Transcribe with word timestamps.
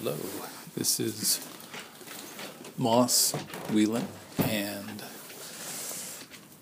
Hello, 0.00 0.16
this 0.76 1.00
is 1.00 1.40
Moss 2.76 3.32
Whelan 3.72 4.06
and 4.44 5.02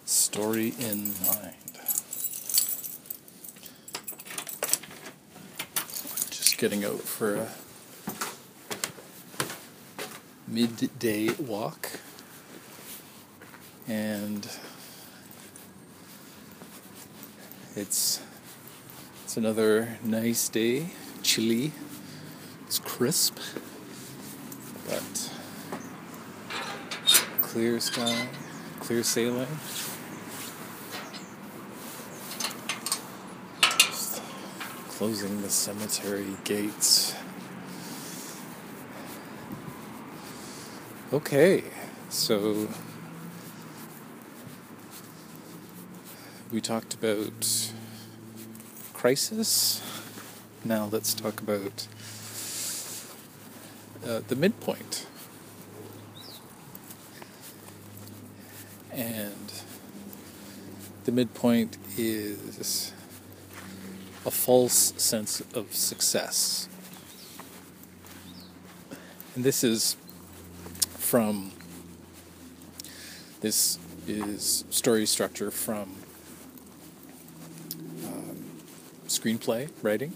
Story 0.06 0.72
in 0.80 1.12
Mind. 1.26 1.74
Just 6.30 6.56
getting 6.56 6.82
out 6.82 7.00
for 7.00 7.34
a 7.34 7.48
midday 10.48 11.28
walk 11.34 11.90
and 13.86 14.48
it's 17.74 18.22
it's 19.24 19.36
another 19.36 19.98
nice 20.02 20.48
day, 20.48 20.86
chilly 21.22 21.72
crisp, 22.96 23.38
but 24.88 25.30
clear 27.42 27.78
sky, 27.78 28.26
clear 28.80 29.02
sailing. 29.02 29.46
Closing 34.88 35.42
the 35.42 35.50
cemetery 35.50 36.38
gates. 36.44 37.14
Okay, 41.12 41.64
so 42.08 42.66
we 46.50 46.62
talked 46.62 46.94
about 46.94 47.74
crisis. 48.94 49.82
Now 50.64 50.88
let's 50.90 51.12
talk 51.12 51.42
about 51.42 51.88
uh, 54.06 54.20
the 54.28 54.36
midpoint. 54.36 55.06
And 58.92 59.52
the 61.04 61.12
midpoint 61.12 61.76
is 61.98 62.92
a 64.24 64.30
false 64.30 64.94
sense 64.96 65.42
of 65.54 65.74
success. 65.74 66.68
And 69.34 69.44
this 69.44 69.62
is 69.62 69.96
from, 70.98 71.52
this 73.40 73.78
is 74.06 74.64
story 74.70 75.04
structure 75.04 75.50
from 75.50 75.94
um, 78.04 78.36
screenplay 79.08 79.68
writing. 79.82 80.12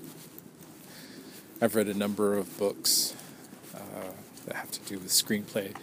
I've 1.61 1.75
read 1.75 1.89
a 1.89 1.95
number 1.95 2.39
of 2.39 2.57
books 2.57 3.15
have 4.71 4.85
to 4.85 4.95
do 4.95 5.01
with 5.01 5.11
screenplay 5.11 5.75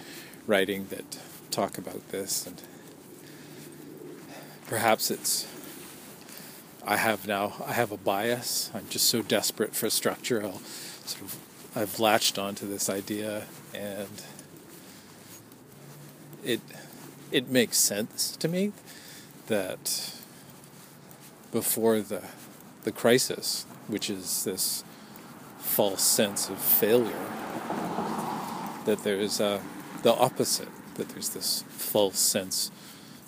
writing 0.45 0.87
that 0.89 1.19
talk 1.51 1.77
about 1.77 2.09
this 2.09 2.47
and 2.47 2.61
perhaps 4.67 5.11
it's 5.11 5.47
I 6.85 6.95
have 6.95 7.27
now 7.27 7.53
I 7.65 7.73
have 7.73 7.91
a 7.91 7.97
bias. 7.97 8.71
I'm 8.73 8.87
just 8.89 9.09
so 9.09 9.21
desperate 9.21 9.75
for 9.75 9.89
structure. 9.89 10.41
I'll 10.41 10.61
sort 11.03 11.23
of 11.23 11.35
I've 11.75 11.99
latched 11.99 12.39
onto 12.39 12.65
this 12.65 12.89
idea 12.89 13.43
and 13.73 14.21
it 16.45 16.61
it 17.29 17.49
makes 17.49 17.77
sense 17.77 18.37
to 18.37 18.47
me 18.47 18.71
that 19.47 20.13
before 21.51 21.99
the 21.99 22.23
the 22.83 22.93
crisis, 22.93 23.65
which 23.87 24.09
is 24.09 24.45
this 24.45 24.85
false 25.59 26.01
sense 26.01 26.49
of 26.49 26.57
failure, 26.57 27.27
that 28.87 29.03
there's 29.03 29.41
uh, 29.41 29.59
the 30.01 30.13
opposite, 30.13 30.69
that 30.95 31.09
there's 31.09 31.29
this 31.31 31.65
false 31.67 32.17
sense 32.17 32.71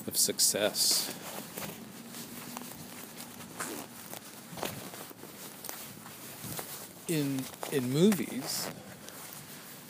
of 0.08 0.16
success. 0.16 1.14
In, 7.10 7.42
in 7.74 7.92
movies, 7.92 8.70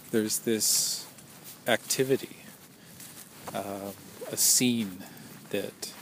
there's 0.10 0.40
this 0.40 1.06
activity, 1.68 2.38
uh, 3.54 3.92
a 4.32 4.38
scene 4.38 5.04
that 5.52 5.94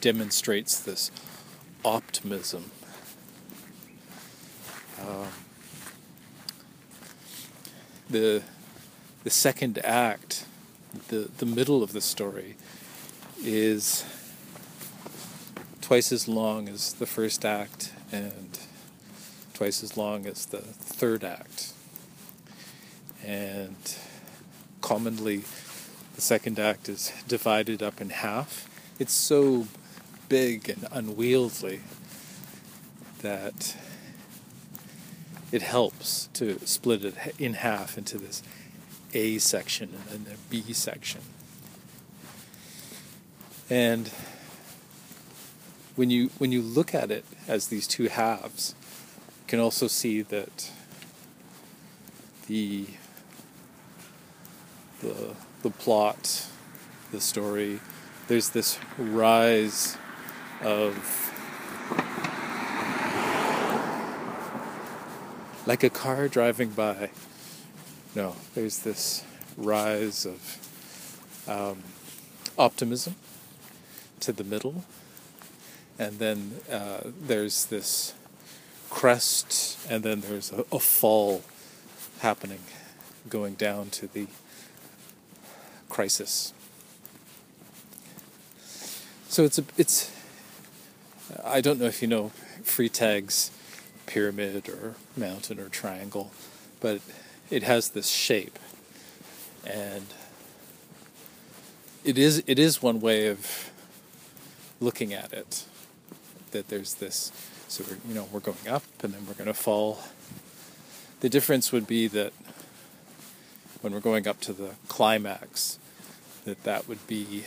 demonstrates 0.00 0.80
this 0.80 1.12
optimism. 1.84 2.72
Um, 5.00 5.28
the 8.10 8.42
the 9.24 9.30
second 9.30 9.78
act, 9.84 10.46
the 11.08 11.30
the 11.38 11.46
middle 11.46 11.82
of 11.82 11.92
the 11.92 12.00
story, 12.00 12.56
is 13.42 14.04
twice 15.80 16.12
as 16.12 16.28
long 16.28 16.68
as 16.68 16.94
the 16.94 17.06
first 17.06 17.44
act 17.44 17.92
and 18.12 18.58
twice 19.54 19.82
as 19.82 19.96
long 19.96 20.26
as 20.26 20.46
the 20.46 20.58
third 20.60 21.24
act. 21.24 21.72
And 23.24 23.96
commonly, 24.80 25.44
the 26.14 26.20
second 26.20 26.58
act 26.58 26.88
is 26.88 27.12
divided 27.26 27.82
up 27.82 28.00
in 28.00 28.10
half. 28.10 28.68
It's 28.98 29.12
so 29.12 29.66
big 30.28 30.68
and 30.68 30.86
unwieldy 30.92 31.80
that 33.22 33.76
it 35.50 35.62
helps 35.62 36.28
to 36.34 36.58
split 36.66 37.04
it 37.04 37.14
in 37.38 37.54
half 37.54 37.96
into 37.96 38.18
this 38.18 38.42
A 39.14 39.38
section 39.38 39.94
and 40.10 40.24
then 40.24 40.24
the 40.24 40.38
B 40.50 40.72
section. 40.72 41.22
And 43.70 44.10
when 45.96 46.10
you 46.10 46.30
when 46.38 46.52
you 46.52 46.62
look 46.62 46.94
at 46.94 47.10
it 47.10 47.24
as 47.46 47.68
these 47.68 47.86
two 47.86 48.08
halves, 48.08 48.74
you 49.40 49.46
can 49.46 49.60
also 49.60 49.86
see 49.88 50.22
that 50.22 50.70
the 52.46 52.86
the 55.00 55.34
the 55.62 55.70
plot, 55.70 56.46
the 57.10 57.20
story, 57.20 57.80
there's 58.28 58.50
this 58.50 58.78
rise 58.96 59.96
of 60.62 60.94
like 65.68 65.84
a 65.84 65.90
car 65.90 66.28
driving 66.28 66.70
by. 66.70 67.10
No, 68.14 68.34
there's 68.54 68.78
this 68.78 69.22
rise 69.54 70.24
of 70.24 71.44
um, 71.46 71.82
optimism 72.58 73.16
to 74.20 74.32
the 74.32 74.44
middle, 74.44 74.82
and 75.98 76.18
then 76.18 76.60
uh, 76.72 77.00
there's 77.04 77.66
this 77.66 78.14
crest, 78.88 79.78
and 79.90 80.02
then 80.02 80.22
there's 80.22 80.50
a, 80.50 80.64
a 80.72 80.78
fall 80.78 81.42
happening, 82.20 82.60
going 83.28 83.52
down 83.52 83.90
to 83.90 84.06
the 84.06 84.26
crisis. 85.90 86.54
So 89.28 89.44
it's 89.44 89.58
a 89.58 89.64
it's. 89.76 90.10
I 91.44 91.60
don't 91.60 91.78
know 91.78 91.84
if 91.84 92.00
you 92.00 92.08
know 92.08 92.32
Freytag's 92.62 93.50
pyramid 94.08 94.68
or 94.68 94.94
mountain 95.16 95.60
or 95.60 95.68
triangle, 95.68 96.32
but 96.80 97.00
it 97.50 97.62
has 97.62 97.90
this 97.90 98.08
shape. 98.08 98.58
And 99.66 100.06
it 102.04 102.16
is 102.16 102.42
it 102.46 102.58
is 102.58 102.82
one 102.82 103.00
way 103.00 103.28
of 103.28 103.70
looking 104.80 105.12
at 105.12 105.32
it. 105.32 105.64
That 106.52 106.68
there's 106.68 106.94
this 106.94 107.30
so 107.68 107.84
we're 107.88 107.98
you 108.08 108.14
know, 108.14 108.26
we're 108.32 108.40
going 108.40 108.68
up 108.68 108.82
and 109.02 109.12
then 109.12 109.26
we're 109.26 109.34
gonna 109.34 109.54
fall. 109.54 110.00
The 111.20 111.28
difference 111.28 111.70
would 111.70 111.86
be 111.86 112.08
that 112.08 112.32
when 113.82 113.92
we're 113.92 114.00
going 114.00 114.26
up 114.26 114.40
to 114.42 114.52
the 114.52 114.70
climax, 114.88 115.78
that 116.44 116.64
that 116.64 116.88
would 116.88 117.06
be 117.06 117.44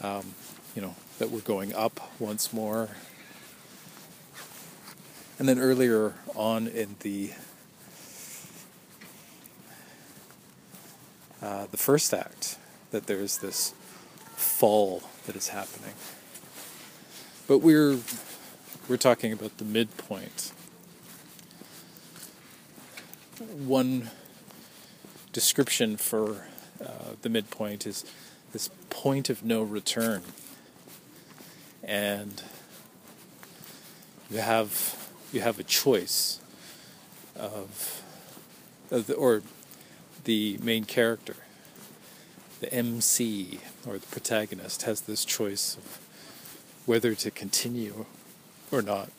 um, 0.00 0.34
you 0.74 0.80
know, 0.80 0.94
that 1.18 1.30
we're 1.30 1.40
going 1.40 1.74
up 1.74 2.00
once 2.18 2.52
more 2.52 2.88
and 5.38 5.48
then 5.48 5.58
earlier 5.58 6.14
on 6.34 6.68
in 6.68 6.96
the 7.00 7.32
uh, 11.42 11.66
the 11.70 11.76
first 11.76 12.14
act, 12.14 12.56
that 12.90 13.06
there's 13.06 13.38
this 13.38 13.74
fall 14.36 15.02
that 15.26 15.36
is 15.36 15.48
happening. 15.48 15.94
But 17.46 17.58
we're 17.58 17.98
we're 18.88 18.96
talking 18.96 19.32
about 19.32 19.58
the 19.58 19.64
midpoint. 19.64 20.52
One 23.38 24.10
description 25.32 25.96
for 25.96 26.46
uh, 26.80 27.16
the 27.22 27.28
midpoint 27.28 27.86
is 27.86 28.04
this 28.52 28.70
point 28.88 29.28
of 29.28 29.44
no 29.44 29.62
return, 29.62 30.22
and 31.82 32.42
you 34.30 34.38
have 34.38 35.03
you 35.34 35.40
have 35.40 35.58
a 35.58 35.64
choice 35.64 36.40
of, 37.34 38.02
of 38.90 39.08
the, 39.08 39.14
or 39.14 39.42
the 40.22 40.58
main 40.62 40.84
character, 40.84 41.34
the 42.60 42.72
MC 42.72 43.58
or 43.84 43.98
the 43.98 44.06
protagonist, 44.06 44.82
has 44.82 45.02
this 45.02 45.24
choice 45.24 45.76
of 45.76 46.00
whether 46.86 47.14
to 47.16 47.30
continue 47.32 48.06
or 48.70 48.80
not. 48.80 49.10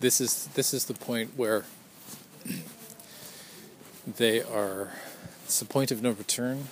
This 0.00 0.20
is 0.20 0.48
this 0.54 0.74
is 0.74 0.86
the 0.86 0.94
point 0.94 1.32
where 1.36 1.64
they 4.06 4.42
are. 4.42 4.90
It's 5.44 5.58
the 5.58 5.64
point 5.64 5.90
of 5.90 6.02
no 6.02 6.10
return, 6.10 6.68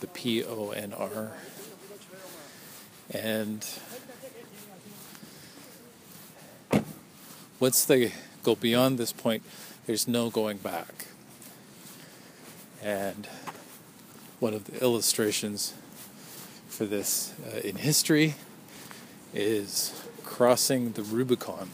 the 0.00 0.06
P 0.06 0.44
O 0.44 0.70
N 0.70 0.92
R, 0.92 1.32
and 3.10 3.66
once 7.60 7.84
they 7.84 8.12
go 8.42 8.54
beyond 8.54 8.98
this 8.98 9.12
point, 9.12 9.42
there's 9.86 10.08
no 10.08 10.30
going 10.30 10.56
back. 10.56 11.06
And 12.82 13.26
one 14.40 14.54
of 14.54 14.64
the 14.64 14.82
illustrations 14.82 15.74
for 16.68 16.86
this 16.86 17.34
uh, 17.46 17.58
in 17.58 17.76
history 17.76 18.34
is 19.34 20.02
crossing 20.24 20.92
the 20.92 21.02
Rubicon, 21.02 21.68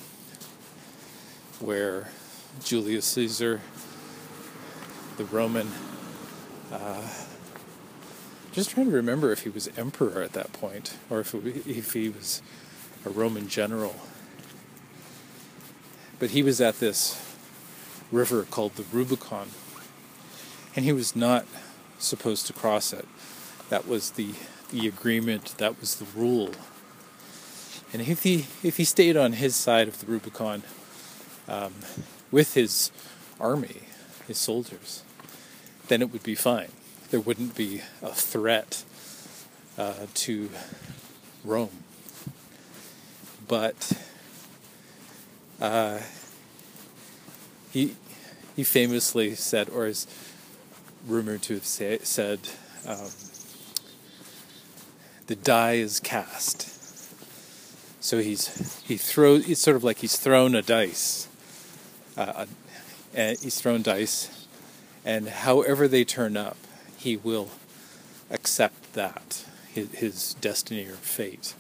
where 1.61 2.09
Julius 2.65 3.05
Caesar, 3.07 3.61
the 5.17 5.25
Roman, 5.27 5.69
uh, 6.73 7.09
just 8.51 8.71
trying 8.71 8.87
to 8.87 8.97
remember 8.97 9.31
if 9.31 9.43
he 9.43 9.49
was 9.49 9.71
emperor 9.77 10.23
at 10.23 10.33
that 10.33 10.53
point 10.53 10.97
or 11.09 11.21
if, 11.21 11.35
it, 11.35 11.67
if 11.67 11.93
he 11.93 12.09
was 12.09 12.43
a 13.05 13.11
Roman 13.11 13.49
general. 13.49 13.95
But 16.19 16.31
he 16.31 16.43
was 16.43 16.61
at 16.61 16.81
this 16.81 17.23
river 18.11 18.45
called 18.45 18.77
the 18.77 18.85
Rubicon, 18.85 19.49
and 20.75 20.85
he 20.85 20.93
was 20.93 21.15
not 21.15 21.47
supposed 21.99 22.47
to 22.47 22.53
cross 22.53 22.93
it. 22.93 23.07
That 23.69 23.87
was 23.87 24.13
the 24.13 24.35
the 24.71 24.89
agreement. 24.89 25.55
That 25.59 25.81
was 25.81 25.97
the 25.97 26.07
rule. 26.19 26.51
And 27.93 28.03
if 28.03 28.23
he 28.23 28.47
if 28.63 28.77
he 28.77 28.85
stayed 28.85 29.17
on 29.17 29.35
his 29.35 29.55
side 29.57 29.89
of 29.89 30.01
the 30.01 30.07
Rubicon 30.07 30.63
um, 31.49 31.75
with 32.31 32.55
his 32.55 32.91
army, 33.39 33.83
his 34.27 34.39
soldiers, 34.39 35.03
then 35.89 36.03
it 36.03 36.13
would 36.13 36.23
be 36.23 36.35
fine. 36.35 36.73
There 37.11 37.21
wouldn't 37.21 37.55
be 37.55 37.83
a 38.03 38.13
threat 38.13 38.85
uh, 39.79 40.07
to 40.15 40.51
Rome. 41.45 41.85
But 43.47 43.93
uh, 45.61 46.01
he 47.73 47.95
he 48.55 48.65
famously 48.65 49.35
said, 49.35 49.69
or 49.69 49.87
is 49.87 50.07
rumored 51.07 51.43
to 51.43 51.55
have 51.55 51.67
say, 51.67 51.99
said, 52.03 52.41
um, 52.87 53.11
the 55.27 55.37
die 55.37 55.75
is 55.75 56.01
cast. 56.01 56.73
So 58.03 58.19
he's 58.19 58.83
he 58.83 58.97
throws. 58.97 59.49
It's 59.49 59.61
sort 59.61 59.77
of 59.77 59.85
like 59.85 59.99
he's 59.99 60.17
thrown 60.17 60.55
a 60.55 60.63
dice. 60.63 61.29
Uh, 62.17 62.47
and 63.15 63.39
he's 63.39 63.61
thrown 63.61 63.83
dice, 63.83 64.47
and 65.05 65.29
however 65.29 65.89
they 65.89 66.05
turn 66.05 66.37
up, 66.37 66.57
he 66.97 67.17
will 67.17 67.51
accept 68.31 68.93
that 68.95 69.45
his, 69.73 69.91
his 69.93 70.35
destiny 70.35 70.87
or 70.87 70.95
fate. 70.97 71.55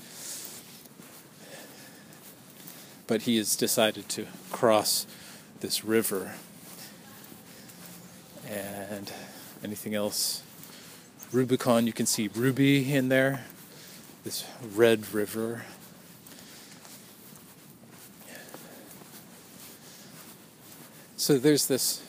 But 3.07 3.23
he 3.23 3.37
has 3.39 3.57
decided 3.57 4.09
to 4.11 4.27
cross 4.51 5.07
this 5.61 5.85
river. 5.85 6.35
And 8.49 9.13
anything 9.63 9.95
else? 9.95 10.43
Rubicon, 11.33 11.87
you 11.87 11.93
can 11.93 12.07
see 12.07 12.29
ruby 12.29 12.93
in 12.93 13.09
there 13.09 13.45
this 14.27 14.45
red 14.75 15.15
river. 15.15 15.65
So 21.17 21.39
there's 21.39 21.69
this 21.69 22.03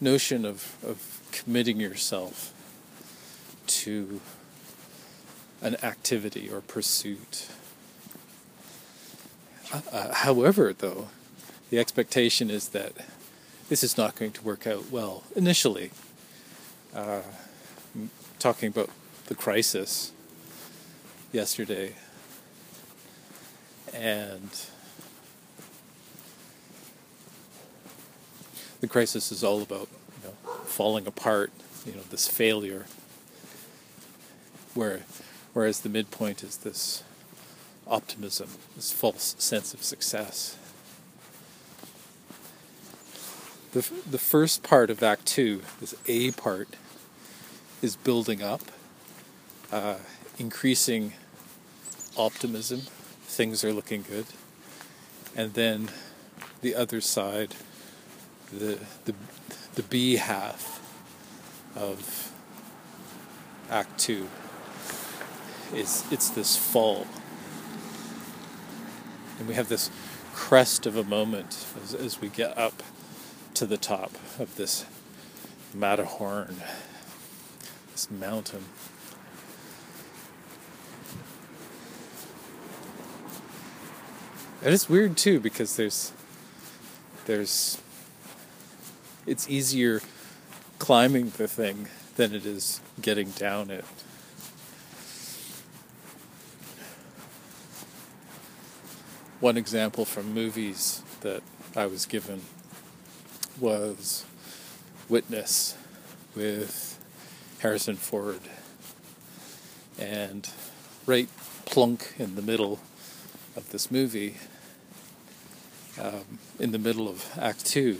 notion 0.00 0.44
of, 0.44 0.76
of 0.86 1.20
committing 1.32 1.80
yourself 1.80 2.54
to 3.66 4.20
an 5.60 5.74
activity 5.82 6.48
or 6.48 6.60
pursuit. 6.60 7.48
Uh, 9.72 10.12
however, 10.12 10.74
though, 10.74 11.08
the 11.70 11.78
expectation 11.78 12.50
is 12.50 12.68
that 12.68 12.92
this 13.70 13.82
is 13.82 13.96
not 13.96 14.14
going 14.16 14.32
to 14.32 14.42
work 14.42 14.66
out 14.66 14.90
well 14.90 15.22
initially. 15.34 15.90
Uh, 16.94 17.22
talking 18.38 18.68
about 18.68 18.90
the 19.26 19.34
crisis 19.34 20.12
yesterday, 21.32 21.94
and 23.94 24.66
the 28.82 28.88
crisis 28.88 29.32
is 29.32 29.42
all 29.42 29.62
about 29.62 29.88
you 30.20 30.28
know, 30.28 30.52
falling 30.64 31.06
apart, 31.06 31.50
you 31.86 31.92
know, 31.92 32.02
this 32.10 32.28
failure. 32.28 32.84
Where, 34.74 35.00
whereas 35.54 35.80
the 35.80 35.88
midpoint 35.88 36.42
is 36.42 36.58
this 36.58 37.02
optimism, 37.86 38.48
this 38.76 38.92
false 38.92 39.34
sense 39.38 39.74
of 39.74 39.82
success. 39.82 40.56
The, 43.72 43.88
the 44.10 44.18
first 44.18 44.62
part 44.62 44.90
of 44.90 45.02
Act 45.02 45.26
Two, 45.26 45.62
this 45.80 45.94
A 46.06 46.30
part, 46.32 46.68
is 47.80 47.96
building 47.96 48.42
up, 48.42 48.62
uh, 49.70 49.96
increasing 50.38 51.14
optimism, 52.16 52.82
things 53.22 53.64
are 53.64 53.72
looking 53.72 54.02
good. 54.02 54.26
And 55.34 55.54
then 55.54 55.88
the 56.60 56.74
other 56.74 57.00
side, 57.00 57.54
the 58.52 58.78
the 59.06 59.14
the 59.74 59.82
B 59.82 60.16
half 60.16 60.80
of 61.74 62.30
Act 63.70 63.98
Two 63.98 64.28
is 65.74 66.04
it's 66.10 66.28
this 66.28 66.56
fall, 66.56 67.06
and 69.42 69.48
we 69.48 69.56
have 69.56 69.68
this 69.68 69.90
crest 70.34 70.86
of 70.86 70.96
a 70.96 71.02
moment 71.02 71.66
as, 71.82 71.94
as 71.94 72.20
we 72.20 72.28
get 72.28 72.56
up 72.56 72.80
to 73.54 73.66
the 73.66 73.76
top 73.76 74.12
of 74.38 74.54
this 74.54 74.86
Matterhorn, 75.74 76.58
this 77.90 78.08
mountain. 78.08 78.66
And 84.62 84.72
it's 84.72 84.88
weird 84.88 85.16
too 85.16 85.40
because 85.40 85.74
there's 85.74 86.12
there's 87.24 87.82
it's 89.26 89.50
easier 89.50 90.02
climbing 90.78 91.30
the 91.30 91.48
thing 91.48 91.88
than 92.14 92.32
it 92.32 92.46
is 92.46 92.80
getting 93.00 93.30
down 93.30 93.72
it. 93.72 93.84
One 99.42 99.56
example 99.56 100.04
from 100.04 100.32
movies 100.32 101.02
that 101.22 101.42
I 101.74 101.86
was 101.86 102.06
given 102.06 102.42
was 103.58 104.24
Witness 105.08 105.76
with 106.36 106.96
Harrison 107.58 107.96
Ford. 107.96 108.38
And 109.98 110.48
right 111.06 111.28
plunk 111.64 112.14
in 112.20 112.36
the 112.36 112.40
middle 112.40 112.78
of 113.56 113.68
this 113.72 113.90
movie 113.90 114.36
um, 116.00 116.38
in 116.60 116.70
the 116.70 116.78
middle 116.78 117.08
of 117.08 117.36
Act 117.36 117.66
Two, 117.66 117.98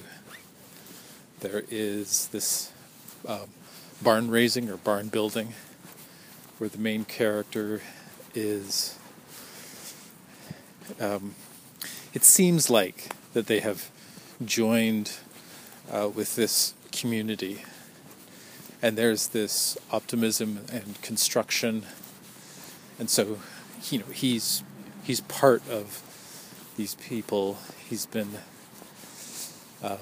there 1.41 1.65
is 1.73 2.29
this 2.29 2.73
um, 3.27 3.49
barn 4.01 4.31
raising 4.31 4.71
or 4.71 4.77
barn 4.77 5.09
building 5.09 5.55
where 6.59 6.71
the 6.71 6.79
main 6.79 7.05
character 7.05 7.83
is. 8.33 8.97
Um, 11.01 11.35
it 12.15 12.25
seems 12.25 12.69
like 12.71 13.11
that 13.33 13.47
they 13.47 13.61
have 13.61 13.91
joined 14.45 15.13
uh, 15.91 16.09
with 16.15 16.37
this 16.37 16.75
community, 16.91 17.63
and 18.81 18.97
there's 18.97 19.29
this 19.29 19.79
optimism 19.91 20.61
and 20.73 21.01
construction, 21.03 21.85
and 22.99 23.09
so 23.09 23.39
you 23.91 24.01
know 24.01 24.07
he's 24.13 24.63
he's 25.05 25.21
part 25.21 25.63
of 25.69 26.03
these 26.77 26.95
people. 26.97 27.59
He's 27.89 28.07
been. 28.07 28.31
Um, 29.83 29.99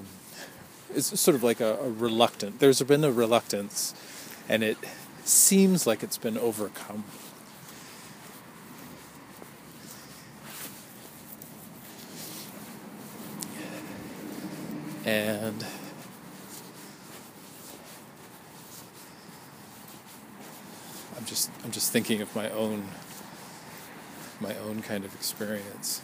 it's 0.95 1.19
sort 1.21 1.35
of 1.37 1.43
like 1.43 1.61
a, 1.61 1.77
a 1.79 1.91
reluctant. 1.91 2.59
There's 2.59 2.83
been 2.83 3.05
a 3.05 3.13
reluctance, 3.13 3.95
and 4.49 4.63
it 4.63 4.77
seems 5.25 5.87
like 5.87 6.03
it's 6.03 6.19
been 6.19 6.37
overcome. 6.37 7.05
And 15.11 15.67
I'm 21.17 21.25
just 21.25 21.51
I'm 21.65 21.73
just 21.73 21.91
thinking 21.91 22.23
of 22.23 22.37
my 22.37 22.49
own 22.51 22.87
my 24.39 24.55
own 24.59 24.83
kind 24.83 25.05
of 25.05 25.13
experience 25.17 26.01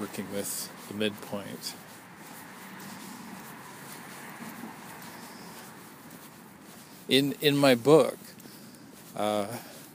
working 0.00 0.26
with 0.32 0.68
the 0.88 0.94
midpoint. 0.94 1.74
In 7.08 7.36
in 7.40 7.56
my 7.56 7.76
book, 7.76 8.18
uh, 9.14 9.46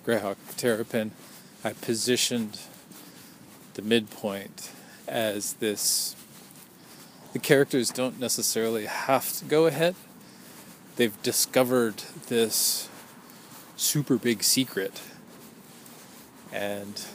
Greyhawk 0.07 0.37
Terrapin, 0.55 1.11
I 1.65 1.73
positioned 1.73 2.61
the 3.73 3.81
midpoint 3.81 4.71
as 5.05 5.55
this. 5.55 6.15
The 7.35 7.39
characters 7.39 7.89
don't 7.89 8.17
necessarily 8.17 8.85
have 8.85 9.33
to 9.39 9.43
go 9.43 9.65
ahead. 9.65 9.95
They've 10.95 11.21
discovered 11.21 11.95
this 12.27 12.87
super 13.75 14.15
big 14.15 14.41
secret, 14.41 15.01
and 16.53 17.05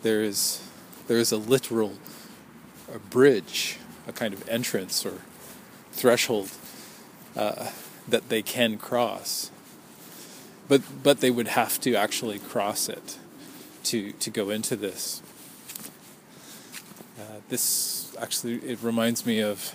there 0.00 0.22
is 0.22 0.66
there 1.08 1.18
is 1.18 1.30
a 1.30 1.36
literal 1.36 1.98
a 2.90 2.98
bridge, 2.98 3.76
a 4.08 4.12
kind 4.12 4.32
of 4.32 4.48
entrance 4.48 5.04
or 5.04 5.18
threshold 5.92 6.48
uh, 7.36 7.72
that 8.08 8.30
they 8.30 8.40
can 8.40 8.78
cross. 8.78 9.50
But 10.68 10.80
but 11.02 11.20
they 11.20 11.30
would 11.30 11.48
have 11.48 11.78
to 11.80 11.94
actually 11.94 12.38
cross 12.38 12.88
it 12.88 13.18
to 13.84 14.12
to 14.12 14.30
go 14.30 14.48
into 14.48 14.74
this. 14.74 15.20
Uh, 17.18 17.40
this 17.48 18.14
actually 18.20 18.56
it 18.56 18.82
reminds 18.82 19.24
me 19.24 19.40
of 19.40 19.74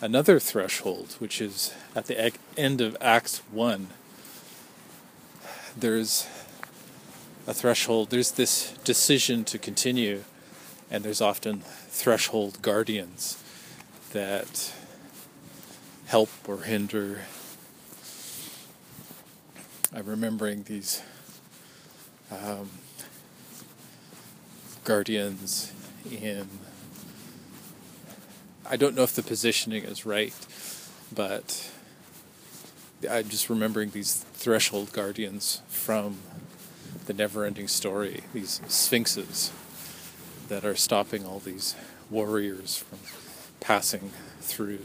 another 0.00 0.38
threshold, 0.38 1.16
which 1.18 1.42
is 1.42 1.74
at 1.94 2.06
the 2.06 2.32
end 2.56 2.80
of 2.80 2.96
Act 3.02 3.42
One. 3.50 3.88
There's 5.76 6.26
a 7.46 7.52
threshold. 7.52 8.08
There's 8.08 8.30
this 8.30 8.72
decision 8.84 9.44
to 9.44 9.58
continue, 9.58 10.24
and 10.90 11.04
there's 11.04 11.20
often 11.20 11.60
threshold 11.88 12.62
guardians 12.62 13.42
that 14.12 14.72
help 16.06 16.30
or 16.46 16.62
hinder. 16.62 17.22
I'm 19.94 20.06
remembering 20.06 20.62
these 20.62 21.02
um, 22.30 22.70
guardians 24.84 25.72
in. 26.12 26.48
I 28.68 28.76
don't 28.76 28.94
know 28.94 29.02
if 29.02 29.14
the 29.14 29.22
positioning 29.22 29.84
is 29.84 30.04
right, 30.04 30.34
but 31.14 31.70
I'm 33.08 33.28
just 33.28 33.48
remembering 33.48 33.90
these 33.90 34.24
threshold 34.34 34.92
guardians 34.92 35.62
from 35.68 36.18
the 37.06 37.14
never 37.14 37.44
ending 37.44 37.68
story, 37.68 38.22
these 38.34 38.60
sphinxes 38.68 39.52
that 40.48 40.64
are 40.64 40.74
stopping 40.74 41.24
all 41.24 41.38
these 41.38 41.74
warriors 42.10 42.76
from 42.76 42.98
passing 43.60 44.10
through. 44.40 44.80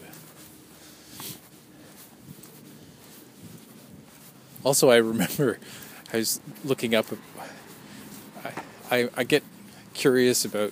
Also, 4.64 4.90
I 4.90 4.98
remember 4.98 5.60
I 6.14 6.18
was 6.18 6.40
looking 6.64 6.96
up. 6.96 7.08
I, 8.46 8.52
I, 8.90 9.10
I 9.18 9.24
get 9.24 9.44
curious 9.94 10.46
about 10.46 10.72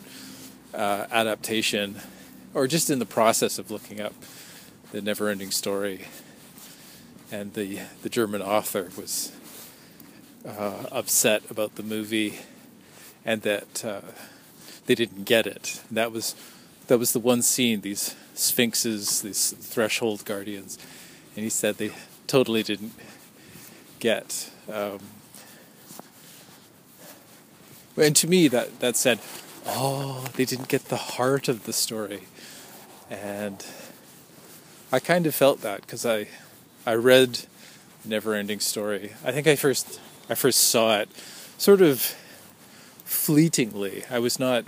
uh, 0.74 1.06
adaptation, 1.12 1.96
or 2.54 2.68
just 2.68 2.90
in 2.90 3.00
the 3.00 3.06
process 3.06 3.60
of 3.60 3.72
looking 3.72 4.02
up 4.02 4.14
the 4.92 5.02
never-ending 5.02 5.52
story. 5.52 6.08
And 7.32 7.54
the 7.54 7.80
the 8.02 8.10
German 8.10 8.42
author 8.42 8.90
was 8.98 9.32
uh, 10.46 10.84
upset 10.92 11.50
about 11.50 11.76
the 11.76 11.84
movie, 11.84 12.40
and 13.24 13.42
that 13.44 13.86
uh, 13.86 14.02
they 14.86 14.96
didn't 14.96 15.24
get 15.24 15.48
it. 15.48 15.82
And 15.88 15.98
that 15.98 16.12
was 16.12 16.36
that 16.88 16.98
was 16.98 17.14
the 17.14 17.20
one 17.20 17.42
scene. 17.42 17.82
These 17.82 18.16
sphinxes, 18.34 19.22
these 19.22 19.52
threshold 19.52 20.26
guardians, 20.26 20.78
and 21.36 21.44
he 21.44 21.50
said 21.50 21.78
they 21.78 21.92
totally 22.28 22.64
didn't 22.64 22.94
get. 24.00 24.52
Um, 24.70 25.00
and 27.96 28.16
to 28.16 28.28
me, 28.28 28.50
that 28.50 28.80
that 28.80 28.98
said, 28.98 29.20
oh, 29.66 30.26
they 30.34 30.46
didn't 30.46 30.68
get 30.68 30.86
the 30.86 30.98
heart 30.98 31.48
of 31.48 31.66
the 31.66 31.74
story, 31.74 32.24
and 33.10 33.66
I 34.92 35.00
kind 35.00 35.26
of 35.26 35.36
felt 35.36 35.62
that 35.62 35.82
because 35.82 36.06
I 36.06 36.28
I 36.86 36.96
read 36.96 37.42
Never 38.04 38.34
Ending 38.34 38.60
Story. 38.60 39.14
I 39.24 39.32
think 39.32 39.48
I 39.48 39.56
first 39.56 40.00
I 40.30 40.36
first 40.36 40.60
saw 40.60 41.00
it 41.00 41.10
sort 41.58 41.82
of 41.82 42.16
fleetingly. 43.06 44.04
I 44.10 44.20
was 44.20 44.40
not 44.40 44.66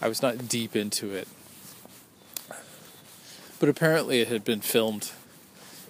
I 0.00 0.08
was 0.08 0.22
not 0.22 0.48
deep 0.48 0.74
into 0.74 1.12
it. 1.12 1.28
But 3.60 3.68
apparently 3.68 4.20
it 4.20 4.28
had 4.28 4.44
been 4.44 4.60
filmed 4.60 5.10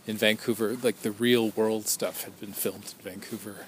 in 0.07 0.17
Vancouver, 0.17 0.77
like 0.83 1.03
the 1.03 1.11
real 1.11 1.51
world 1.51 1.87
stuff 1.87 2.25
had 2.25 2.41
been 2.41 2.53
filmed 2.53 2.95
in 2.99 3.13
Vancouver. 3.13 3.67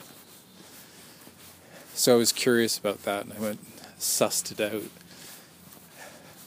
So 1.94 2.14
I 2.14 2.16
was 2.16 2.32
curious 2.32 2.78
about 2.78 3.04
that 3.04 3.24
and 3.24 3.34
I 3.34 3.40
went 3.40 3.60
sussed 4.00 4.50
it 4.50 4.60
out. 4.60 4.82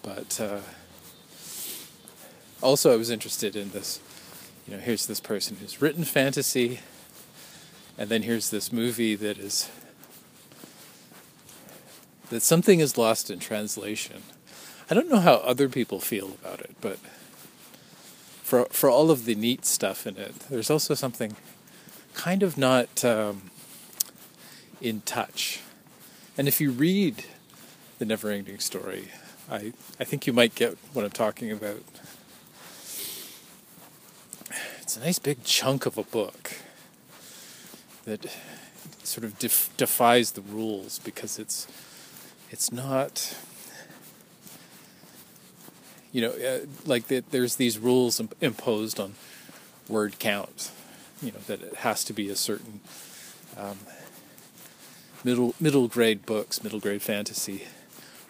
But 0.02 0.40
uh, 0.42 0.60
also 2.62 2.92
I 2.92 2.98
was 2.98 3.10
interested 3.10 3.56
in 3.56 3.72
this 3.72 4.00
you 4.68 4.76
know, 4.76 4.80
here's 4.80 5.06
this 5.06 5.20
person 5.20 5.58
who's 5.58 5.82
written 5.82 6.04
fantasy 6.04 6.80
and 7.98 8.10
then 8.10 8.24
here's 8.24 8.50
this 8.50 8.72
movie 8.72 9.16
that 9.16 9.38
is 9.38 9.70
that 12.30 12.42
something 12.42 12.80
is 12.80 12.98
lost 12.98 13.30
in 13.30 13.40
translation. 13.40 14.24
I 14.90 14.96
don't 14.96 15.10
know 15.10 15.20
how 15.20 15.36
other 15.36 15.70
people 15.70 16.00
feel 16.00 16.38
about 16.42 16.62
it, 16.62 16.76
but 16.82 16.98
for 18.42 18.66
for 18.72 18.90
all 18.90 19.12
of 19.12 19.26
the 19.26 19.36
neat 19.36 19.66
stuff 19.66 20.08
in 20.08 20.18
it, 20.18 20.40
there's 20.50 20.70
also 20.70 20.96
something 20.96 21.36
kind 22.14 22.42
of 22.42 22.58
not 22.58 23.06
um, 23.06 23.52
in 24.82 25.02
touch. 25.02 25.62
And 26.38 26.48
if 26.48 26.60
you 26.60 26.72
read 26.72 27.26
the 28.04 28.10
Never-Ending 28.10 28.60
Story, 28.60 29.08
I 29.50 29.72
I 29.98 30.04
think 30.04 30.28
you 30.28 30.34
might 30.34 30.56
get 30.56 30.78
what 30.92 31.06
I'm 31.06 31.12
talking 31.12 31.52
about. 31.52 31.82
It's 34.82 34.98
a 34.98 35.00
nice 35.00 35.20
big 35.20 35.46
chunk 35.46 35.86
of 35.86 35.98
a 35.98 36.04
book 36.04 36.52
that 38.04 38.26
sort 39.04 39.24
of 39.24 39.40
def- 39.40 39.70
defies 39.78 40.34
the 40.34 40.42
rules 40.42 41.00
because 41.00 41.40
it's 41.40 41.66
it's 42.52 42.74
not 42.74 43.38
you 46.12 46.22
know 46.22 46.32
uh, 46.32 46.66
like 46.86 47.08
the, 47.08 47.24
there's 47.32 47.56
these 47.56 47.78
rules 47.80 48.20
imp- 48.20 48.36
imposed 48.42 49.00
on 49.00 49.14
word 49.88 50.20
count 50.20 50.72
you 51.22 51.32
know 51.32 51.40
that 51.48 51.62
it 51.62 51.76
has 51.78 52.04
to 52.04 52.12
be 52.12 52.30
a 52.30 52.36
certain 52.36 52.82
um, 53.58 53.78
middle 55.24 55.56
middle 55.58 55.88
grade 55.88 56.26
books 56.26 56.62
middle 56.62 56.82
grade 56.82 57.02
fantasy 57.02 57.64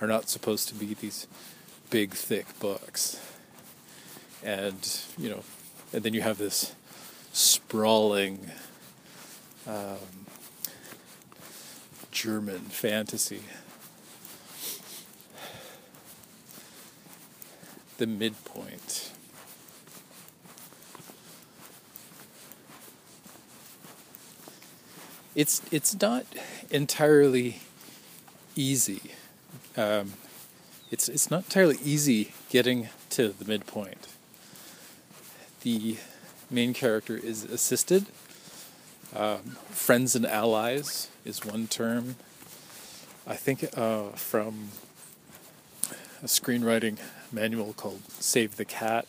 are 0.03 0.07
not 0.07 0.29
supposed 0.29 0.67
to 0.67 0.75
be 0.75 0.93
these 0.93 1.27
big 1.89 2.11
thick 2.11 2.45
books 2.59 3.19
and 4.43 5.01
you 5.17 5.29
know 5.29 5.43
and 5.93 6.03
then 6.03 6.13
you 6.13 6.21
have 6.21 6.37
this 6.37 6.73
sprawling 7.31 8.51
um, 9.67 9.97
German 12.11 12.59
fantasy. 12.59 13.41
The 17.97 18.07
midpoint. 18.07 19.11
It's 25.35 25.61
it's 25.71 25.99
not 25.99 26.25
entirely 26.69 27.61
easy. 28.55 29.11
Um, 29.75 30.13
it's 30.91 31.09
it's 31.09 31.31
not 31.31 31.45
entirely 31.45 31.77
easy 31.83 32.33
getting 32.49 32.89
to 33.11 33.29
the 33.29 33.45
midpoint. 33.45 34.07
The 35.61 35.97
main 36.51 36.73
character 36.73 37.17
is 37.17 37.43
assisted 37.43 38.05
um, 39.15 39.57
friends 39.69 40.15
and 40.15 40.25
allies 40.25 41.09
is 41.23 41.45
one 41.45 41.67
term. 41.67 42.15
I 43.27 43.35
think 43.35 43.65
uh, 43.77 44.09
from 44.09 44.69
a 46.21 46.25
screenwriting 46.25 46.97
manual 47.31 47.73
called 47.73 48.01
Save 48.19 48.55
the 48.57 48.65
Cat. 48.65 49.05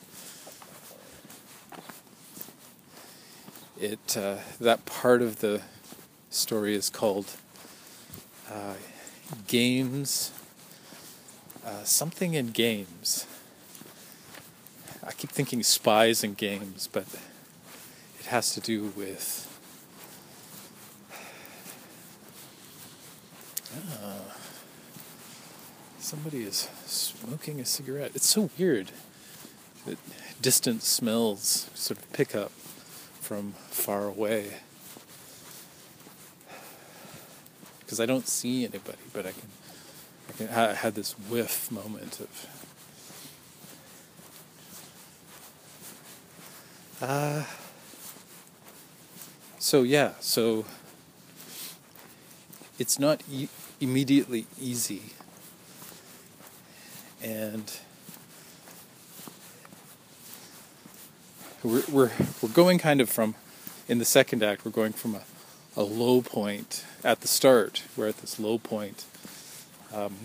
It 3.80 4.16
uh, 4.16 4.36
that 4.60 4.84
part 4.84 5.22
of 5.22 5.40
the 5.40 5.62
story 6.30 6.74
is 6.74 6.90
called 6.90 7.30
uh, 8.52 8.74
games. 9.46 10.32
Uh, 11.64 11.82
something 11.82 12.34
in 12.34 12.50
games. 12.50 13.26
I 15.02 15.12
keep 15.12 15.30
thinking 15.30 15.62
spies 15.62 16.22
and 16.22 16.36
games, 16.36 16.88
but 16.92 17.06
it 18.20 18.26
has 18.26 18.52
to 18.54 18.60
do 18.60 18.92
with. 18.96 19.50
Ah, 24.02 24.36
somebody 25.98 26.42
is 26.42 26.68
smoking 26.84 27.60
a 27.60 27.64
cigarette. 27.64 28.12
It's 28.14 28.28
so 28.28 28.50
weird 28.58 28.90
that 29.86 29.96
distant 30.42 30.82
smells 30.82 31.70
sort 31.74 31.98
of 31.98 32.12
pick 32.12 32.34
up 32.36 32.52
from 33.20 33.52
far 33.70 34.04
away. 34.06 34.58
Because 37.80 38.00
I 38.00 38.06
don't 38.06 38.28
see 38.28 38.64
anybody, 38.64 38.98
but 39.12 39.26
I 39.26 39.32
can, 39.32 39.48
can. 40.36 40.48
I 40.48 40.74
had 40.74 40.94
this 40.94 41.12
whiff 41.12 41.70
moment 41.70 42.20
of 42.20 42.28
Uh, 47.02 47.44
so 49.58 49.82
yeah, 49.82 50.12
so 50.20 50.64
it's 52.78 52.98
not 52.98 53.22
e- 53.30 53.48
immediately 53.80 54.46
easy, 54.58 55.02
and 57.22 57.78
we're 61.62 61.82
we're 61.90 62.12
we're 62.40 62.48
going 62.48 62.78
kind 62.78 63.00
of 63.00 63.10
from 63.10 63.34
in 63.88 63.98
the 63.98 64.04
second 64.04 64.42
act. 64.42 64.64
We're 64.64 64.70
going 64.70 64.92
from 64.92 65.16
a 65.16 65.22
a 65.76 65.82
low 65.82 66.22
point 66.22 66.84
at 67.02 67.20
the 67.20 67.28
start. 67.28 67.82
We're 67.96 68.08
at 68.08 68.18
this 68.18 68.38
low 68.38 68.58
point. 68.58 69.04
Um, 69.94 70.16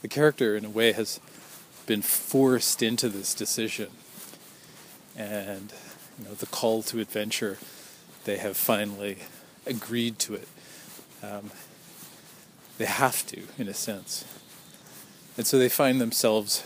the 0.00 0.08
character, 0.08 0.56
in 0.56 0.64
a 0.64 0.70
way, 0.70 0.92
has 0.92 1.20
been 1.86 2.00
forced 2.00 2.82
into 2.82 3.10
this 3.10 3.34
decision, 3.34 3.90
and 5.16 5.72
you 6.18 6.24
know, 6.24 6.34
the 6.34 6.46
call 6.46 6.82
to 6.84 7.00
adventure, 7.00 7.58
they 8.24 8.38
have 8.38 8.56
finally 8.56 9.18
agreed 9.66 10.18
to 10.20 10.34
it. 10.34 10.48
Um, 11.22 11.50
they 12.78 12.86
have 12.86 13.26
to, 13.26 13.42
in 13.58 13.68
a 13.68 13.74
sense. 13.74 14.24
And 15.36 15.46
so 15.46 15.58
they 15.58 15.68
find 15.68 16.00
themselves 16.00 16.64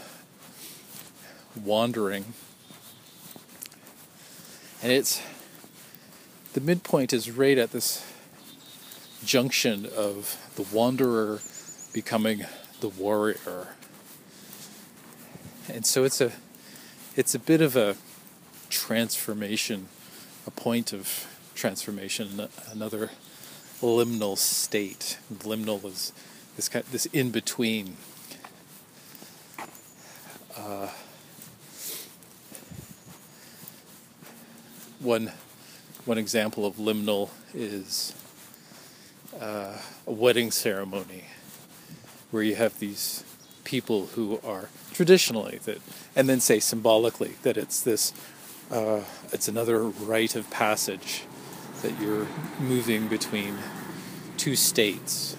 wandering. 1.56 2.34
And 4.82 4.92
it's 4.92 5.20
the 6.52 6.60
midpoint 6.60 7.12
is 7.12 7.30
right 7.30 7.58
at 7.58 7.72
this 7.72 8.06
junction 9.24 9.86
of 9.86 10.36
the 10.56 10.62
wanderer 10.74 11.40
becoming 11.92 12.44
the 12.80 12.88
warrior. 12.88 13.68
And 15.68 15.86
so 15.86 16.04
it's 16.04 16.20
a 16.20 16.32
it's 17.14 17.34
a 17.34 17.38
bit 17.38 17.60
of 17.60 17.76
a 17.76 17.96
transformation, 18.70 19.88
a 20.46 20.50
point 20.50 20.92
of 20.92 21.26
transformation, 21.54 22.48
another 22.70 23.10
liminal 23.80 24.36
state. 24.36 25.18
Liminal 25.32 25.84
is 25.84 26.12
this 26.56 26.68
kind, 26.68 26.84
this 26.86 27.06
in 27.06 27.30
between. 27.30 27.96
Uh, 30.56 30.88
one 35.00 35.32
one 36.04 36.18
example 36.18 36.64
of 36.66 36.76
liminal 36.76 37.30
is 37.54 38.14
uh, 39.40 39.76
a 40.06 40.12
wedding 40.12 40.50
ceremony 40.50 41.24
where 42.32 42.42
you 42.42 42.56
have 42.56 42.76
these 42.80 43.22
people 43.62 44.06
who 44.16 44.40
are 44.44 44.68
traditionally 44.92 45.60
that 45.64 45.80
and 46.16 46.28
then 46.28 46.40
say 46.40 46.58
symbolically 46.58 47.36
that 47.42 47.56
it's 47.56 47.80
this 47.80 48.12
uh, 48.72 49.04
it's 49.32 49.48
another 49.48 49.84
rite 49.84 50.34
of 50.34 50.50
passage 50.50 51.24
that 51.82 52.00
you're 52.00 52.26
moving 52.58 53.08
between 53.08 53.58
two 54.36 54.56
states, 54.56 55.36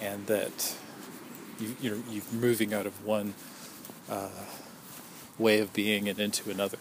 and 0.00 0.26
that 0.26 0.74
you, 1.58 1.76
you're, 1.80 1.98
you're 2.10 2.22
moving 2.32 2.72
out 2.72 2.86
of 2.86 3.04
one 3.04 3.34
uh, 4.08 4.28
way 5.38 5.58
of 5.58 5.72
being 5.72 6.08
and 6.08 6.18
into 6.18 6.50
another. 6.50 6.78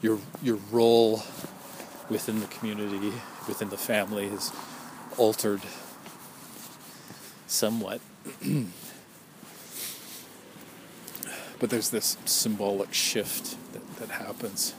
Your 0.00 0.18
your 0.42 0.58
role 0.70 1.22
within 2.08 2.40
the 2.40 2.46
community, 2.46 3.12
within 3.48 3.70
the 3.70 3.76
family, 3.76 4.26
is 4.26 4.52
altered 5.16 5.62
somewhat. 7.50 8.00
but 11.58 11.68
there's 11.68 11.90
this 11.90 12.16
symbolic 12.24 12.94
shift 12.94 13.56
that, 13.72 13.96
that 13.96 14.08
happens. 14.10 14.74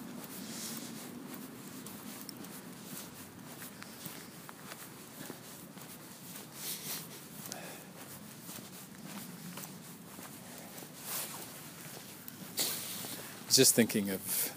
Just 13.51 13.75
thinking 13.75 14.09
of 14.09 14.53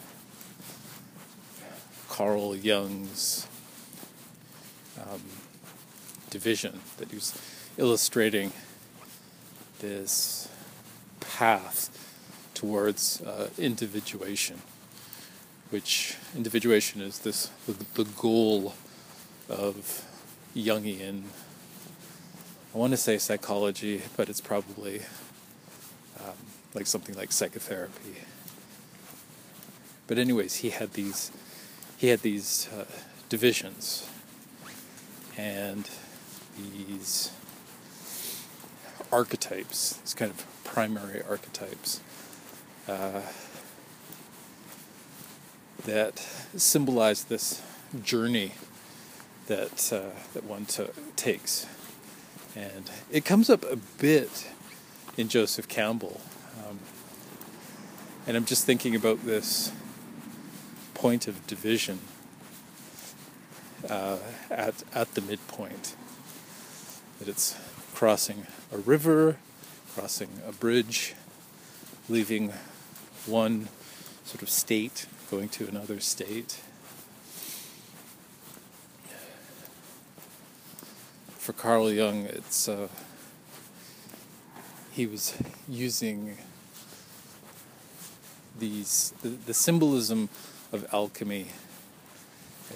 Carl 2.09 2.55
Jung's 2.55 3.49
um, 5.03 5.21
division 6.31 6.79
that 6.99 7.09
he 7.09 7.17
was 7.17 7.33
illustrating 7.77 8.53
this 9.81 10.49
path 11.21 11.91
towards 12.55 13.21
uh, 13.23 13.49
individuation, 13.59 14.63
which 15.71 16.17
individuation 16.37 17.01
is 17.01 17.19
this 17.21 17.51
the, 17.67 18.03
the 18.03 18.11
goal 18.13 18.75
of 19.49 20.05
Jungian. 20.55 21.25
I 22.75 22.79
want 22.79 22.93
to 22.93 22.97
say 22.97 23.19
psychology, 23.19 24.03
but 24.17 24.29
it's 24.29 24.41
probably 24.41 25.03
um, 26.21 26.35
like 26.75 26.87
something 26.87 27.15
like 27.15 27.33
psychotherapy. 27.33 28.15
But 30.07 30.19
anyways, 30.19 30.57
he 30.57 30.71
had 30.71 30.93
these 30.93 31.31
he 31.97 32.09
had 32.09 32.21
these 32.21 32.69
uh, 32.77 32.85
divisions 33.29 34.09
and 35.37 35.89
these 36.57 37.33
archetypes, 39.15 39.93
these 39.99 40.13
kind 40.13 40.33
of 40.33 40.45
primary 40.65 41.23
archetypes 41.23 42.01
uh, 42.89 43.23
that 45.85 46.19
symbolize 46.57 47.23
this 47.25 47.63
journey 48.03 48.55
that 49.47 49.93
uh, 49.93 50.19
that 50.33 50.43
one 50.43 50.67
takes, 51.15 51.67
and 52.57 52.91
it 53.09 53.25
comes 53.25 53.49
up 53.49 53.63
a 53.71 53.77
bit 53.77 54.51
in 55.17 55.29
Joseph 55.29 55.69
Campbell, 55.69 56.21
um, 56.67 56.81
and 58.27 58.37
I'm 58.37 58.47
just 58.47 58.65
thinking 58.67 58.97
about 58.97 59.25
this 59.25 59.71
point 60.95 61.29
of 61.29 61.47
division 61.47 62.01
uh, 63.89 64.19
at 64.51 64.83
at 64.93 65.15
the 65.15 65.21
midpoint. 65.21 65.95
That 67.21 67.29
it's 67.29 67.55
crossing 67.95 68.47
a 68.75 68.79
river, 68.79 69.37
crossing 69.95 70.29
a 70.47 70.51
bridge, 70.53 71.15
leaving 72.09 72.53
one 73.27 73.69
sort 74.25 74.43
of 74.43 74.51
state 74.51 75.07
going 75.31 75.49
to 75.49 75.69
another 75.69 76.01
state. 76.01 76.61
For 81.39 81.53
Carl 81.53 81.93
Jung, 81.93 82.25
it's 82.25 82.69
uh, 82.69 82.89
he 84.91 85.07
was 85.07 85.37
using 85.69 86.39
these 88.59 89.13
the, 89.23 89.29
the 89.29 89.55
symbolism 89.55 90.29
of 90.73 90.87
alchemy 90.93 91.47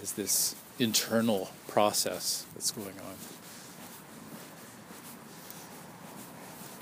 as 0.01 0.13
this 0.13 0.55
internal 0.79 1.51
process 1.67 2.47
that's 2.55 2.71
going 2.71 2.87
on. 2.89 3.38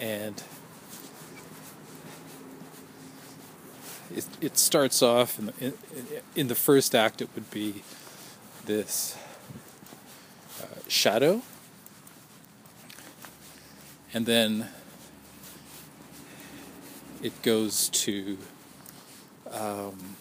And 0.00 0.42
it, 4.14 4.26
it 4.40 4.58
starts 4.58 5.02
off 5.02 5.38
in 5.38 5.46
the, 5.46 5.52
in, 5.60 5.74
in, 6.34 6.48
the 6.48 6.54
first 6.54 6.94
act 6.94 7.22
it 7.22 7.28
would 7.34 7.50
be 7.50 7.82
this 8.66 9.16
uh, 10.62 10.66
shadow. 10.88 11.42
And 14.12 14.26
then 14.26 14.68
it 17.22 17.42
goes 17.42 17.88
to 17.90 18.38
um, 19.50 20.16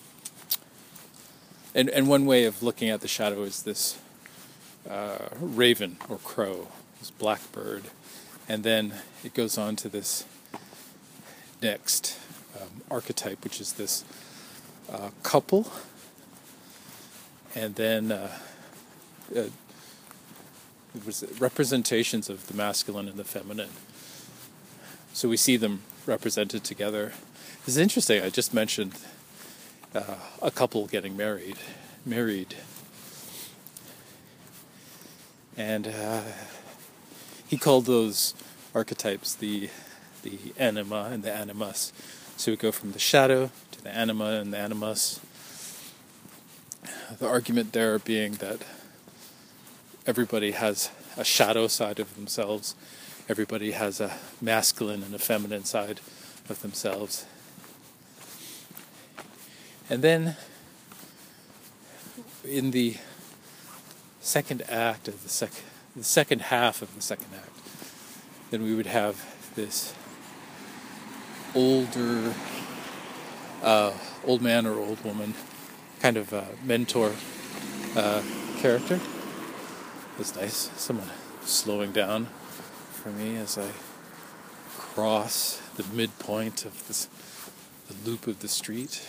and, 1.76 1.90
and 1.90 2.08
one 2.08 2.26
way 2.26 2.46
of 2.46 2.64
looking 2.64 2.90
at 2.90 3.02
the 3.02 3.08
shadow 3.08 3.44
is 3.44 3.64
this 3.64 4.00
uh, 4.90 5.28
raven 5.40 5.98
or 6.08 6.18
crow 6.20 6.70
this 7.00 7.12
blackbird 7.12 7.84
and 8.48 8.64
then 8.64 8.94
it 9.24 9.34
goes 9.34 9.58
on 9.58 9.76
to 9.78 9.90
this 9.90 10.26
next 11.62 12.18
um, 12.60 12.82
archetype, 12.92 13.44
which 13.44 13.60
is 13.60 13.74
this 13.74 14.04
uh, 14.92 15.10
couple, 15.24 15.72
and 17.56 17.76
then 17.76 18.12
uh, 18.12 18.30
uh, 19.36 19.44
representations 21.40 22.30
of 22.30 22.48
the 22.48 22.54
masculine 22.54 23.08
and 23.08 23.18
the 23.18 23.24
feminine. 23.24 23.70
So 25.14 25.30
we 25.30 25.38
see 25.38 25.58
them 25.58 25.82
represented 26.06 26.64
together. 26.64 27.14
It's 27.66 27.78
interesting. 27.78 28.22
I 28.22 28.30
just 28.30 28.54
mentioned 28.54 28.94
uh, 29.96 30.16
a 30.42 30.52
couple 30.52 30.86
getting 30.88 31.18
married, 31.18 31.58
married, 32.06 32.56
and 35.58 35.88
uh, 35.88 36.22
he 37.48 37.58
called 37.58 37.86
those 37.86 38.34
archetypes 38.74 39.34
the 39.36 39.70
the 40.24 40.40
anima 40.58 41.10
and 41.12 41.24
the 41.24 41.32
animus. 41.32 41.94
So 42.36 42.52
we 42.52 42.58
go 42.58 42.72
from 42.72 42.92
the 42.92 43.00
shadow 43.00 43.52
to 43.72 43.84
the 43.84 43.96
anima 43.96 44.42
and 44.42 44.52
the 44.52 44.58
animus. 44.58 45.22
The 47.20 47.28
argument 47.28 47.74
there 47.74 48.00
being 48.00 48.34
that 48.34 48.62
everybody 50.08 50.52
has 50.52 50.90
a 51.16 51.24
shadow 51.24 51.68
side 51.68 52.00
of 52.00 52.16
themselves, 52.16 52.76
everybody 53.30 53.72
has 53.72 54.02
a 54.02 54.18
masculine 54.42 55.04
and 55.04 55.14
a 55.16 55.20
feminine 55.20 55.64
side 55.64 56.02
of 56.50 56.62
themselves. 56.62 57.26
And 59.90 60.02
then 60.02 60.36
in 62.44 62.72
the 62.72 62.98
second 64.20 64.64
act 64.68 65.08
of 65.08 65.22
the, 65.24 65.30
sec- 65.30 65.64
the 65.96 66.04
second 66.04 66.42
half 66.42 66.82
of 66.82 66.94
the 66.96 67.02
second 67.02 67.28
act, 67.36 67.50
then 68.52 68.64
we 68.64 68.76
would 68.76 68.86
have 68.86 69.54
this 69.56 69.94
older 71.56 72.34
uh, 73.64 73.94
old 74.26 74.42
man 74.42 74.66
or 74.66 74.78
old 74.78 75.04
woman 75.04 75.34
kind 76.02 76.18
of 76.18 76.34
uh, 76.34 76.44
mentor 76.64 77.14
uh, 77.96 78.22
character. 78.58 79.00
It's 80.20 80.36
nice. 80.36 80.70
Someone 80.76 81.10
slowing 81.44 81.92
down 81.92 82.26
for 82.92 83.10
me 83.10 83.38
as 83.38 83.58
I 83.58 83.72
cross 84.78 85.62
the 85.76 85.84
midpoint 85.96 86.66
of 86.66 86.88
this 86.88 87.08
the 87.88 88.10
loop 88.10 88.28
of 88.28 88.40
the 88.40 88.48
street. 88.48 89.02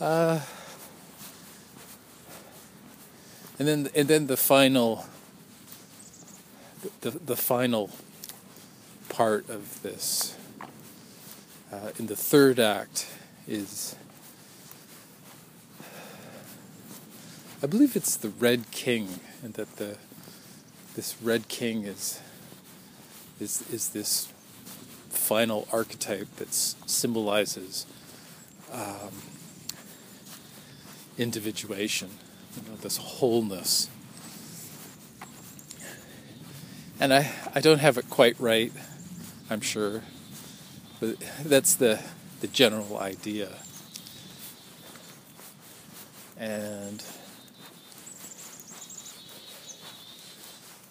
Uh, 0.00 0.40
and 3.60 3.68
then 3.68 3.88
and 3.94 4.08
then 4.08 4.26
the 4.26 4.36
final 4.36 5.04
the, 7.02 7.10
the 7.10 7.36
final 7.36 7.90
part 9.10 9.48
of 9.50 9.82
this 9.82 10.36
uh, 11.70 11.90
in 11.98 12.06
the 12.06 12.16
third 12.16 12.58
act 12.58 13.06
is 13.46 13.94
I 17.62 17.66
believe 17.66 17.94
it's 17.94 18.16
the 18.16 18.30
Red 18.30 18.70
King, 18.70 19.20
and 19.44 19.52
that 19.54 19.76
the 19.76 19.98
this 20.94 21.14
Red 21.22 21.48
King 21.48 21.84
is 21.84 22.18
is 23.38 23.62
is 23.70 23.90
this 23.90 24.32
final 25.10 25.68
archetype 25.70 26.34
that 26.36 26.54
symbolizes 26.54 27.84
um, 28.72 29.12
individuation, 31.18 32.08
you 32.56 32.68
know, 32.68 32.76
this 32.76 32.96
wholeness 32.96 33.88
and 37.00 37.14
I, 37.14 37.32
I 37.54 37.60
don't 37.60 37.78
have 37.78 37.96
it 37.96 38.10
quite 38.10 38.38
right, 38.38 38.70
I'm 39.48 39.62
sure, 39.62 40.02
but 41.00 41.16
that's 41.42 41.74
the, 41.74 41.98
the 42.42 42.46
general 42.46 42.98
idea. 42.98 43.48
And 46.36 47.02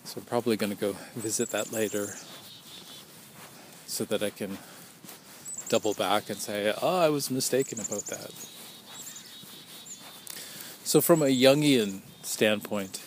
so 0.03 0.17
I'm 0.17 0.25
probably 0.25 0.57
going 0.57 0.71
to 0.71 0.79
go 0.79 0.93
visit 1.15 1.51
that 1.51 1.71
later 1.71 2.07
so 3.85 4.03
that 4.05 4.23
I 4.23 4.31
can 4.31 4.57
double 5.69 5.93
back 5.93 6.31
and 6.31 6.39
say, 6.39 6.73
oh, 6.81 6.99
I 7.01 7.09
was 7.09 7.29
mistaken 7.29 7.79
about 7.79 8.05
that. 8.05 8.31
So, 10.89 11.01
from 11.01 11.21
a 11.21 11.27
Jungian 11.27 12.01
standpoint, 12.23 12.99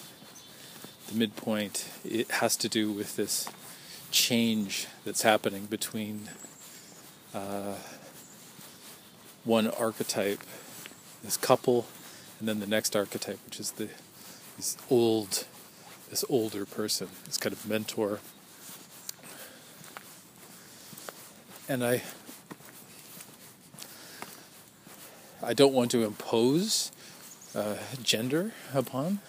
the 1.08 1.18
midpoint, 1.18 1.88
it 2.04 2.30
has 2.30 2.56
to 2.58 2.68
do 2.68 2.92
with 2.92 3.16
this 3.16 3.48
change 4.12 4.86
that's 5.04 5.22
happening 5.22 5.66
between 5.66 6.30
uh, 7.34 7.74
one 9.42 9.66
archetype, 9.66 10.44
this 11.24 11.36
couple, 11.36 11.86
and 12.38 12.48
then 12.48 12.60
the 12.60 12.68
next 12.68 12.94
archetype, 12.94 13.40
which 13.44 13.58
is 13.58 13.72
the 13.72 13.88
this 14.56 14.76
old, 14.88 15.44
this 16.08 16.24
older 16.28 16.64
person, 16.64 17.08
this 17.24 17.36
kind 17.36 17.52
of 17.52 17.68
mentor. 17.68 18.20
And 21.68 21.84
I, 21.84 22.02
I 25.42 25.52
don't 25.52 25.72
want 25.74 25.90
to 25.90 26.04
impose 26.04 26.92
uh, 27.54 27.76
gender 28.02 28.52
upon 28.74 29.20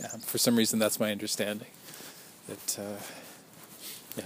yeah, 0.00 0.08
for 0.18 0.38
some 0.38 0.56
reason, 0.56 0.78
that's 0.78 1.00
my 1.00 1.10
understanding. 1.10 1.66
That, 2.46 2.78
uh, 2.78 3.00
yeah. 4.16 4.24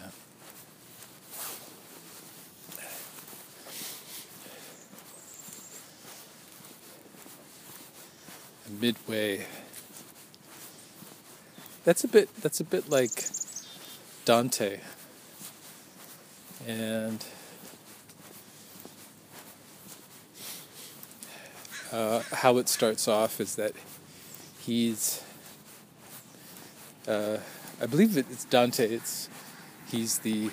Midway. 8.81 9.47
That's 11.85 12.05
a 12.05 12.09
bit. 12.09 12.29
That's 12.43 12.61
a 12.61 12.65
bit 12.65 12.91
like 12.91 13.25
Dante. 14.25 14.81
And 16.67 17.25
uh, 21.93 22.23
how 22.33 22.57
it 22.59 22.69
starts 22.69 23.07
off 23.07 23.41
is 23.41 23.57
that 23.57 23.73
he's 24.59 25.23
uh, 27.07 27.39
I 27.81 27.87
believe 27.87 28.17
it's 28.17 28.45
Dante. 28.45 28.89
It's 28.89 29.29
he's 29.91 30.21
the 30.21 30.51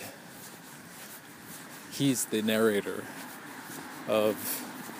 he's 1.92 2.26
the 2.26 2.42
narrator 2.42 3.04
of 4.08 4.36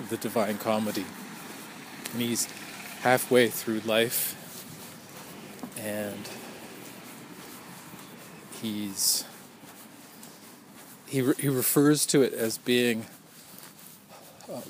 the 0.10 0.18
Divine 0.18 0.58
Comedy, 0.58 1.06
and 2.14 2.22
he's 2.22 2.48
halfway 3.02 3.50
through 3.50 3.80
life, 3.82 4.36
and 5.78 6.30
he's 8.62 9.26
he 11.08 11.22
re- 11.22 11.36
he 11.40 11.50
refers 11.50 12.06
to 12.06 12.22
it 12.22 12.34
as 12.34 12.60
being 12.60 13.08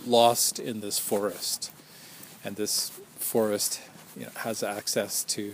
lost 0.10 0.60
in 0.60 0.82
this 0.82 0.98
forest, 0.98 1.72
and 2.44 2.56
this 2.56 2.90
forest 3.18 3.82
you 4.18 4.26
know, 4.26 4.32
has 4.38 4.64
access 4.64 5.24
to 5.24 5.54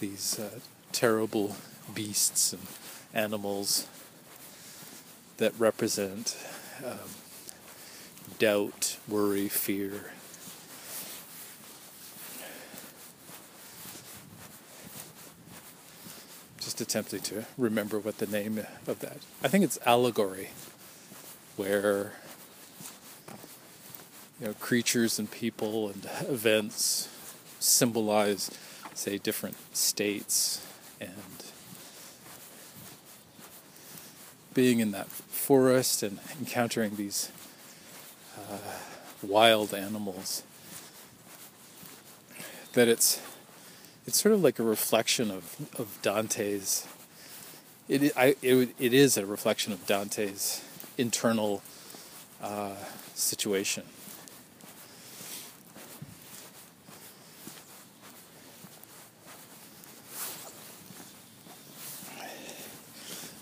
these 0.00 0.38
uh, 0.38 0.60
terrible 0.92 1.56
beasts 1.94 2.52
and 2.52 2.62
animals 3.12 3.86
that 5.38 5.52
represent 5.58 6.36
um, 6.84 6.98
doubt, 8.38 8.96
worry, 9.08 9.48
fear. 9.48 10.12
Just 16.60 16.80
attempting 16.80 17.20
to 17.20 17.44
remember 17.58 17.98
what 17.98 18.18
the 18.18 18.26
name 18.26 18.58
of 18.86 19.00
that. 19.00 19.18
I 19.42 19.48
think 19.48 19.64
it's 19.64 19.78
allegory, 19.84 20.50
where 21.56 22.12
you 24.40 24.46
know 24.46 24.54
creatures 24.54 25.18
and 25.18 25.30
people 25.30 25.88
and 25.88 26.08
events 26.28 27.08
symbolize 27.60 28.50
say, 28.94 29.18
different 29.18 29.56
states 29.76 30.64
and 31.00 31.12
being 34.54 34.78
in 34.78 34.92
that 34.92 35.08
forest 35.08 36.02
and 36.02 36.20
encountering 36.38 36.94
these 36.96 37.30
uh, 38.38 38.58
wild 39.22 39.74
animals 39.74 40.44
that 42.72 42.88
it's 42.88 43.20
it's 44.06 44.20
sort 44.20 44.34
of 44.34 44.42
like 44.42 44.58
a 44.58 44.62
reflection 44.62 45.30
of, 45.30 45.56
of 45.78 45.98
Dante's 46.02 46.86
it, 47.88 48.16
I, 48.16 48.36
it, 48.42 48.74
it 48.78 48.94
is 48.94 49.16
a 49.16 49.26
reflection 49.26 49.72
of 49.72 49.86
Dante's 49.86 50.64
internal 50.96 51.62
uh, 52.42 52.76
situation 53.14 53.84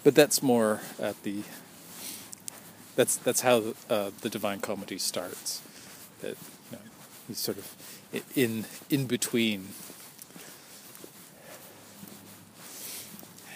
but 0.04 0.14
that's 0.14 0.42
more 0.42 0.80
at 1.00 1.22
the 1.22 1.42
that's 2.96 3.16
that's 3.16 3.40
how 3.40 3.74
uh, 3.88 4.10
the 4.20 4.28
Divine 4.28 4.60
Comedy 4.60 4.98
starts. 4.98 5.62
That 6.20 6.36
you 6.70 6.72
know, 6.72 6.78
he's 7.28 7.38
sort 7.38 7.58
of 7.58 7.74
in 8.36 8.66
in 8.90 9.06
between, 9.06 9.68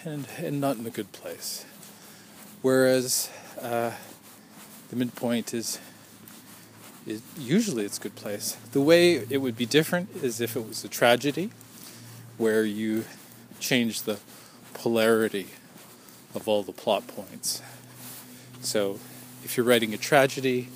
and 0.03 0.27
and 0.37 0.59
not 0.59 0.77
in 0.77 0.85
a 0.85 0.89
good 0.89 1.11
place. 1.11 1.65
Whereas 2.61 3.29
uh, 3.61 3.91
the 4.89 4.95
midpoint 4.95 5.53
is 5.53 5.79
is 7.05 7.21
usually 7.37 7.85
it's 7.85 7.99
good 7.99 8.15
place. 8.15 8.57
The 8.71 8.81
way 8.81 9.13
it 9.29 9.37
would 9.37 9.55
be 9.55 9.65
different 9.65 10.09
is 10.23 10.41
if 10.41 10.55
it 10.55 10.67
was 10.67 10.83
a 10.83 10.89
tragedy, 10.89 11.51
where 12.37 12.63
you 12.63 13.05
change 13.59 14.03
the 14.03 14.19
polarity 14.73 15.47
of 16.35 16.47
all 16.47 16.63
the 16.63 16.71
plot 16.71 17.07
points. 17.07 17.61
So 18.61 18.99
if 19.43 19.57
you're 19.57 19.65
writing 19.65 19.93
a 19.93 19.97
tragedy 19.97 20.69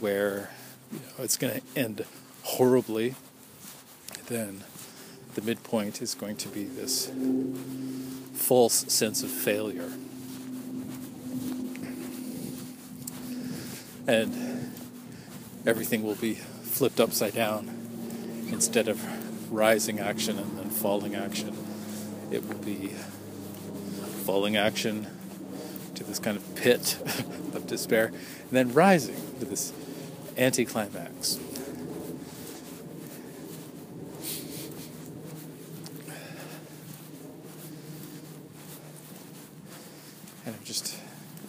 where 0.00 0.50
you 0.90 0.98
know, 0.98 1.24
it's 1.24 1.36
going 1.36 1.60
to 1.60 1.62
end 1.78 2.04
horribly, 2.42 3.14
then 4.28 4.64
the 5.34 5.42
midpoint 5.42 6.02
is 6.02 6.14
going 6.14 6.36
to 6.36 6.48
be 6.48 6.64
this 6.64 7.10
false 8.34 8.92
sense 8.92 9.22
of 9.22 9.30
failure. 9.30 9.90
And 14.06 14.72
everything 15.64 16.02
will 16.02 16.16
be 16.16 16.34
flipped 16.34 16.98
upside 16.98 17.34
down 17.34 17.68
instead 18.48 18.88
of 18.88 19.52
rising 19.52 20.00
action 20.00 20.38
and 20.38 20.58
then 20.58 20.70
falling 20.70 21.14
action. 21.14 21.56
It 22.30 22.46
will 22.46 22.58
be 22.58 22.94
falling 24.22 24.56
action 24.56 25.06
to 25.94 26.04
this 26.04 26.18
kind 26.18 26.36
of 26.36 26.54
pit 26.54 26.96
of 27.54 27.66
despair, 27.66 28.06
and 28.06 28.50
then 28.50 28.72
rising 28.72 29.16
to 29.40 29.44
this 29.44 29.72
anticlimax. 30.36 31.38
And 40.44 40.54
I'm 40.54 40.64
just 40.64 40.96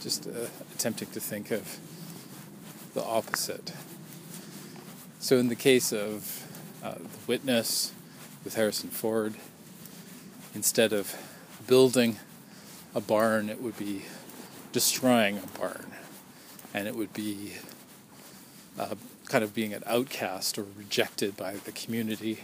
just 0.01 0.27
uh, 0.27 0.47
attempting 0.75 1.07
to 1.11 1.19
think 1.19 1.51
of 1.51 1.77
the 2.93 3.03
opposite. 3.03 3.71
So, 5.19 5.37
in 5.37 5.47
the 5.47 5.55
case 5.55 5.93
of 5.93 6.45
uh, 6.83 6.95
the 6.95 7.07
witness 7.27 7.93
with 8.43 8.55
Harrison 8.55 8.89
Ford, 8.89 9.35
instead 10.53 10.91
of 10.91 11.15
building 11.65 12.17
a 12.95 13.01
barn, 13.01 13.49
it 13.49 13.61
would 13.61 13.77
be 13.77 14.03
destroying 14.71 15.37
a 15.37 15.59
barn, 15.59 15.91
and 16.73 16.87
it 16.87 16.95
would 16.95 17.13
be 17.13 17.53
uh, 18.77 18.95
kind 19.25 19.43
of 19.43 19.53
being 19.53 19.73
an 19.73 19.83
outcast 19.85 20.57
or 20.57 20.65
rejected 20.77 21.35
by 21.35 21.53
the 21.55 21.71
community. 21.71 22.43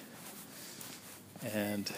And 1.54 1.92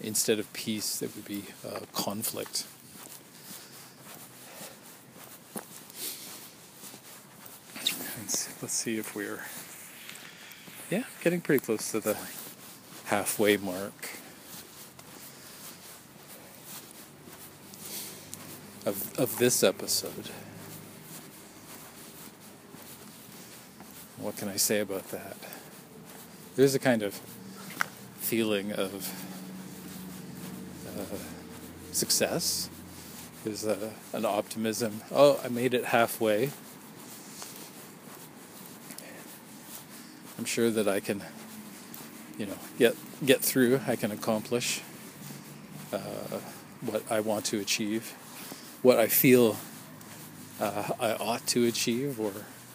instead 0.00 0.38
of 0.38 0.52
peace, 0.52 0.98
there 0.98 1.08
would 1.14 1.24
be 1.24 1.44
uh, 1.66 1.80
conflict. 1.94 2.66
Let's, 8.18 8.62
let's 8.62 8.74
see 8.74 8.98
if 8.98 9.16
we're, 9.16 9.44
yeah, 10.90 11.04
getting 11.22 11.40
pretty 11.40 11.64
close 11.64 11.90
to 11.92 12.00
the 12.00 12.16
halfway 13.06 13.56
mark. 13.56 14.10
Of, 18.84 19.18
of 19.18 19.38
this 19.38 19.62
episode. 19.62 20.30
What 24.18 24.36
can 24.36 24.48
I 24.48 24.56
say 24.56 24.80
about 24.80 25.10
that? 25.10 25.36
There's 26.56 26.74
a 26.74 26.78
kind 26.78 27.02
of 27.02 27.14
feeling 28.20 28.72
of 28.72 29.08
uh, 30.86 31.92
success. 31.92 32.68
There's 33.44 33.64
a, 33.64 33.92
an 34.12 34.24
optimism. 34.24 35.02
Oh, 35.10 35.40
I 35.44 35.48
made 35.48 35.74
it 35.74 35.86
halfway. 35.86 36.50
I'm 40.38 40.44
sure 40.44 40.70
that 40.70 40.88
I 40.88 41.00
can, 41.00 41.22
you 42.38 42.46
know, 42.46 42.58
get 42.78 42.96
get 43.24 43.40
through. 43.40 43.80
I 43.86 43.96
can 43.96 44.10
accomplish 44.10 44.82
uh, 45.92 45.98
what 46.80 47.02
I 47.10 47.20
want 47.20 47.44
to 47.46 47.60
achieve 47.60 48.14
what 48.82 48.98
I 48.98 49.06
feel 49.06 49.56
uh, 50.60 50.90
I 51.00 51.12
ought 51.14 51.46
to 51.48 51.66
achieve 51.66 52.20
or 52.20 52.32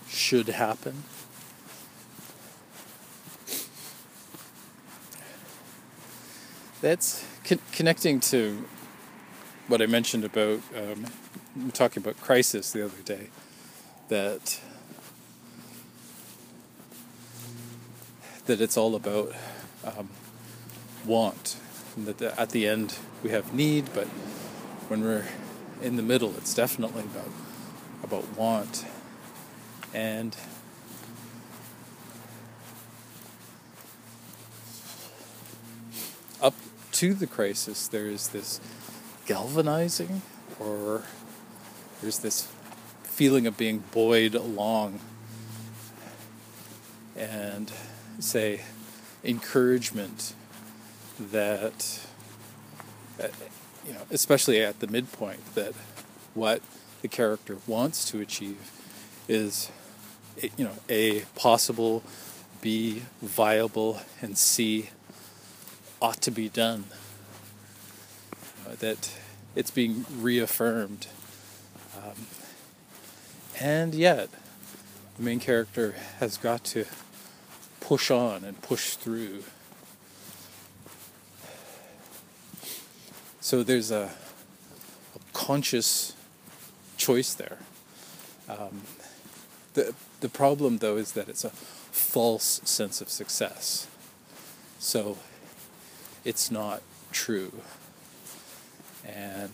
should 0.07 0.47
happen. 0.47 1.03
That's 6.81 7.25
con- 7.43 7.59
connecting 7.71 8.19
to 8.21 8.65
what 9.67 9.81
I 9.81 9.85
mentioned 9.85 10.23
about 10.23 10.61
um, 10.75 11.05
talking 11.73 12.01
about 12.01 12.19
crisis 12.21 12.71
the 12.71 12.85
other 12.85 13.01
day. 13.03 13.29
That 14.09 14.61
that 18.45 18.61
it's 18.61 18.77
all 18.77 18.95
about 18.95 19.33
um, 19.83 20.07
want, 21.05 21.57
and 21.97 22.05
that 22.05 22.19
the, 22.19 22.39
at 22.39 22.51
the 22.51 22.67
end 22.67 22.97
we 23.23 23.31
have 23.31 23.53
need, 23.53 23.89
but 23.93 24.07
when 24.87 25.01
we're 25.01 25.25
in 25.81 25.95
the 25.95 26.03
middle. 26.03 26.35
It's 26.37 26.53
definitely 26.53 27.03
about 27.03 27.29
about 28.03 28.37
want 28.37 28.85
and 29.93 30.35
up 36.41 36.53
to 36.91 37.13
the 37.13 37.25
crisis 37.25 37.87
there 37.87 38.07
is 38.07 38.29
this 38.29 38.61
galvanizing 39.25 40.21
or 40.59 41.03
there's 42.01 42.19
this 42.19 42.47
feeling 43.03 43.47
of 43.47 43.57
being 43.57 43.83
buoyed 43.91 44.35
along 44.35 44.99
and 47.15 47.71
say 48.19 48.61
encouragement 49.23 50.33
that 51.19 52.05
you 53.88 53.93
know, 53.93 54.02
especially 54.12 54.62
at 54.62 54.80
the 54.82 54.88
midpoint, 54.88 55.56
that 55.56 55.73
what 56.34 56.62
the 57.02 57.08
character 57.08 57.58
wants 57.65 58.10
to 58.12 58.19
achieve 58.19 58.71
is, 59.30 59.71
you 60.58 60.65
know, 60.65 60.73
A, 60.89 61.21
possible, 61.36 62.04
B, 62.62 63.04
viable, 63.21 64.02
and 64.21 64.38
C, 64.38 64.89
ought 66.02 66.21
to 66.21 66.32
be 66.32 66.50
done. 66.50 66.86
Uh, 68.67 68.76
that 68.80 69.17
it's 69.56 69.71
being 69.71 70.06
reaffirmed. 70.19 71.08
Um, 71.97 72.28
and 73.60 73.95
yet, 73.95 74.30
the 75.17 75.23
main 75.23 75.39
character 75.39 75.95
has 76.19 76.38
got 76.38 76.63
to 76.65 76.86
push 77.80 78.12
on 78.12 78.43
and 78.43 78.62
push 78.62 78.95
through 78.95 79.43
So 83.47 83.63
there's 83.63 83.91
a, 83.91 84.12
a 85.15 85.19
conscious 85.31 86.17
choice 86.97 87.33
there. 87.33 87.60
Um, 88.49 88.81
the 89.73 89.95
the 90.19 90.27
problem 90.27 90.79
though 90.79 90.97
is 90.97 91.13
that 91.13 91.29
it's 91.29 91.45
a 91.45 91.51
false 91.51 92.60
sense 92.65 92.99
of 92.99 93.07
success. 93.07 93.88
So 94.79 95.17
it's 96.25 96.51
not 96.51 96.81
true. 97.13 97.53
And 99.05 99.53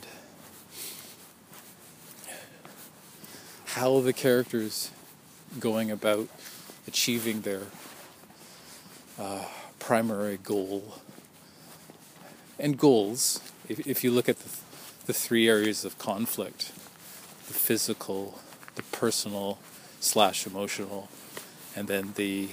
how 3.65 3.99
the 3.99 4.11
characters 4.11 4.89
going 5.59 5.91
about 5.91 6.29
achieving 6.87 7.41
their 7.41 7.67
uh, 9.19 9.45
primary 9.77 10.37
goal 10.37 10.95
and 12.57 12.75
goals 12.75 13.39
if, 13.69 13.85
if 13.87 14.03
you 14.03 14.11
look 14.11 14.27
at 14.29 14.39
the, 14.39 14.49
the 15.05 15.13
three 15.13 15.47
areas 15.47 15.85
of 15.85 15.97
conflict 15.97 16.71
the 17.47 17.53
physical, 17.53 18.39
the 18.75 18.83
personal 18.83 19.59
slash 19.99 20.47
emotional, 20.47 21.09
and 21.75 21.87
then 21.87 22.13
the 22.15 22.47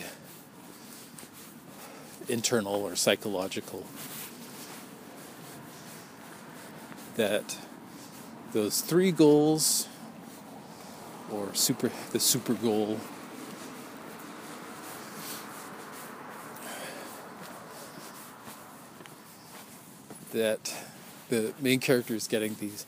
internal 2.29 2.75
or 2.75 2.97
psychological, 2.97 3.85
that 7.17 7.57
those 8.53 8.81
three 8.81 9.13
goals 9.13 9.87
or 11.31 11.55
super 11.55 11.91
the 12.13 12.19
super 12.19 12.55
goal 12.55 12.99
that 20.33 20.75
the 21.31 21.55
main 21.61 21.81
character 21.81 22.15
is 22.15 22.27
getting 22.29 22.57
these 22.61 22.85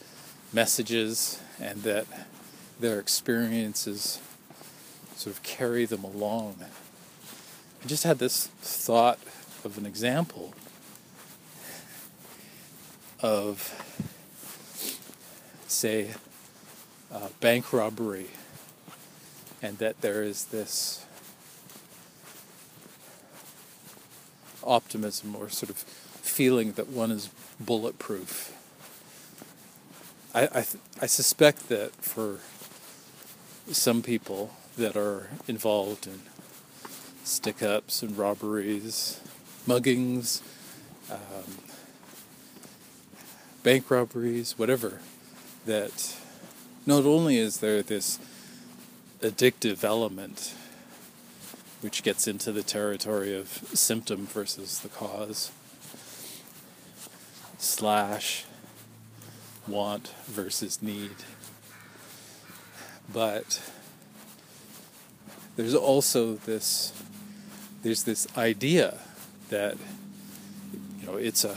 messages 0.52 1.40
and 1.60 1.82
that 1.84 2.06
their 2.78 3.00
experiences 3.00 4.20
sort 5.16 5.34
of 5.34 5.42
carry 5.42 5.86
them 5.86 6.04
along. 6.04 6.56
I 7.82 7.86
just 7.86 8.04
had 8.04 8.18
this 8.18 8.48
thought 8.60 9.18
of 9.64 9.78
an 9.78 9.86
example 9.86 10.54
of, 13.20 13.72
say, 15.68 16.10
bank 17.40 17.72
robbery, 17.72 18.26
and 19.62 19.78
that 19.78 20.00
there 20.00 20.22
is 20.24 20.46
this 20.46 21.06
optimism 24.64 25.36
or 25.36 25.48
sort 25.48 25.70
of 25.70 25.76
feeling 25.76 26.72
that 26.72 26.88
one 26.88 27.10
is 27.10 27.30
bulletproof. 27.64 28.56
I, 30.34 30.42
I, 30.42 30.66
I 31.02 31.06
suspect 31.06 31.68
that 31.68 31.92
for 31.96 32.38
some 33.70 34.02
people 34.02 34.54
that 34.76 34.96
are 34.96 35.28
involved 35.46 36.06
in 36.06 36.20
stick 37.24 37.62
ups 37.62 38.02
and 38.02 38.16
robberies, 38.16 39.20
muggings, 39.66 40.42
um, 41.10 41.58
bank 43.62 43.90
robberies, 43.90 44.58
whatever, 44.58 45.00
that 45.66 46.16
not 46.86 47.04
only 47.04 47.36
is 47.36 47.58
there 47.58 47.82
this 47.82 48.18
addictive 49.20 49.84
element 49.84 50.54
which 51.80 52.02
gets 52.02 52.26
into 52.26 52.52
the 52.52 52.62
territory 52.62 53.36
of 53.36 53.48
symptom 53.74 54.26
versus 54.26 54.80
the 54.80 54.88
cause, 54.88 55.50
slash 57.62 58.44
want 59.68 60.08
versus 60.26 60.82
need. 60.82 61.14
But 63.12 63.62
there's 65.56 65.74
also 65.74 66.34
this 66.34 66.92
there's 67.82 68.04
this 68.04 68.26
idea 68.36 68.98
that 69.50 69.76
you 71.00 71.06
know 71.06 71.16
it's 71.16 71.44
a 71.44 71.56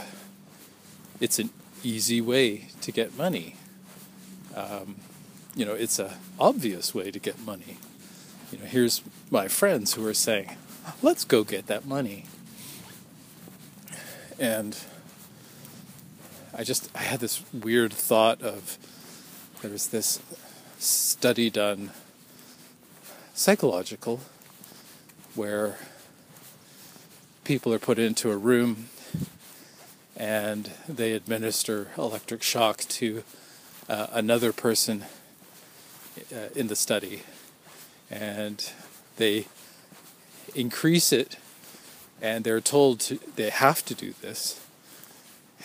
it's 1.20 1.38
an 1.38 1.50
easy 1.82 2.20
way 2.20 2.68
to 2.82 2.92
get 2.92 3.16
money. 3.16 3.56
Um, 4.54 4.96
you 5.54 5.64
know, 5.64 5.74
it's 5.74 5.98
a 5.98 6.18
obvious 6.38 6.94
way 6.94 7.10
to 7.10 7.18
get 7.18 7.38
money. 7.44 7.78
You 8.52 8.58
know, 8.58 8.64
here's 8.64 9.02
my 9.30 9.48
friends 9.48 9.94
who 9.94 10.06
are 10.06 10.14
saying, 10.14 10.56
"Let's 11.02 11.24
go 11.24 11.42
get 11.42 11.66
that 11.66 11.86
money," 11.86 12.26
and 14.38 14.76
I 16.58 16.64
just 16.64 16.88
I 16.94 17.02
had 17.02 17.20
this 17.20 17.42
weird 17.52 17.92
thought 17.92 18.40
of 18.40 18.78
there 19.60 19.70
was 19.70 19.88
this 19.88 20.22
study 20.78 21.50
done 21.50 21.90
psychological 23.34 24.20
where 25.34 25.76
people 27.44 27.74
are 27.74 27.78
put 27.78 27.98
into 27.98 28.30
a 28.30 28.38
room 28.38 28.88
and 30.16 30.70
they 30.88 31.12
administer 31.12 31.88
electric 31.98 32.42
shock 32.42 32.78
to 32.78 33.22
uh, 33.86 34.06
another 34.12 34.50
person 34.54 35.04
uh, 36.34 36.48
in 36.54 36.68
the 36.68 36.76
study. 36.76 37.20
And 38.10 38.72
they 39.18 39.44
increase 40.54 41.12
it 41.12 41.36
and 42.22 42.44
they're 42.44 42.62
told 42.62 43.00
to, 43.00 43.18
they 43.36 43.50
have 43.50 43.84
to 43.84 43.94
do 43.94 44.14
this 44.22 44.65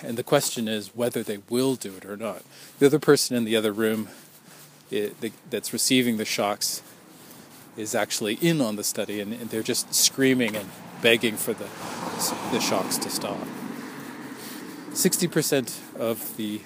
and 0.03 0.17
the 0.17 0.23
question 0.23 0.67
is 0.67 0.95
whether 0.95 1.23
they 1.23 1.39
will 1.49 1.75
do 1.75 1.93
it 1.95 2.05
or 2.05 2.17
not 2.17 2.43
the 2.79 2.85
other 2.85 2.99
person 2.99 3.35
in 3.35 3.43
the 3.43 3.55
other 3.55 3.71
room 3.71 4.07
it, 4.89 5.19
the, 5.21 5.31
that's 5.49 5.71
receiving 5.73 6.17
the 6.17 6.25
shocks 6.25 6.81
is 7.77 7.95
actually 7.95 8.33
in 8.35 8.59
on 8.59 8.75
the 8.75 8.83
study 8.83 9.21
and, 9.21 9.33
and 9.33 9.49
they're 9.49 9.63
just 9.63 9.93
screaming 9.93 10.55
and 10.55 10.69
begging 11.01 11.37
for 11.37 11.53
the, 11.53 11.67
the 12.51 12.59
shocks 12.59 12.97
to 12.97 13.09
stop 13.09 13.37
60% 14.91 15.97
of 15.97 16.35
the 16.35 16.61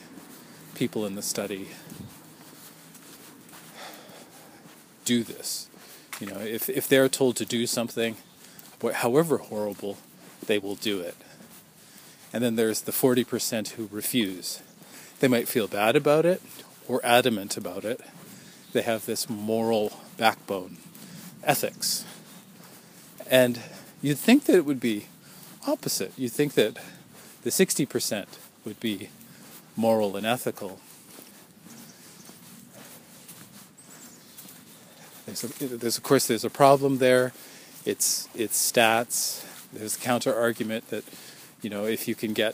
people 0.74 1.06
in 1.06 1.16
the 1.16 1.22
study 1.22 1.70
do 5.06 5.24
this. 5.24 5.70
You 6.20 6.28
know, 6.28 6.40
if, 6.40 6.68
if 6.68 6.88
they're 6.88 7.08
told 7.08 7.36
to 7.38 7.46
do 7.46 7.68
something, 7.68 8.18
however 8.94 9.38
horrible, 9.38 9.98
they 10.48 10.58
will 10.58 10.76
do 10.76 11.00
it. 11.02 11.16
And 12.36 12.44
then 12.44 12.58
there's 12.58 12.82
the 12.82 12.92
40% 12.92 13.70
who 13.70 13.88
refuse. 13.90 14.62
They 15.22 15.30
might 15.30 15.48
feel 15.48 15.70
bad 15.70 15.96
about 15.96 16.26
it 16.26 16.42
or 16.86 17.00
adamant 17.02 17.56
about 17.56 17.86
it. 17.86 18.02
They 18.74 18.82
have 18.82 19.06
this 19.06 19.30
moral 19.30 20.02
backbone, 20.18 20.76
ethics. 21.46 22.04
And 23.30 23.62
you'd 24.02 24.18
think 24.18 24.44
that 24.48 24.58
it 24.58 24.66
would 24.66 24.82
be 24.82 25.06
opposite. 25.66 26.12
You'd 26.18 26.34
think 26.34 26.56
that 26.56 26.78
the 27.44 27.52
60% 27.52 28.26
would 28.66 28.82
be 28.82 29.08
moral 29.78 30.18
and 30.18 30.26
ethical. 30.26 30.82
There's, 35.26 35.46
a, 35.46 35.48
there's, 35.78 35.98
of 35.98 36.04
course, 36.04 36.28
there's 36.28 36.44
a 36.44 36.50
problem 36.50 36.98
there. 36.98 37.32
It's 37.86 38.28
it's 38.36 38.60
stats. 38.72 39.46
There's 39.72 39.96
counter 39.96 40.36
argument 40.36 40.90
that, 40.90 41.06
you 41.66 41.72
know, 41.72 41.86
if 41.86 42.08
you 42.08 42.14
can 42.14 42.32
get 42.32 42.54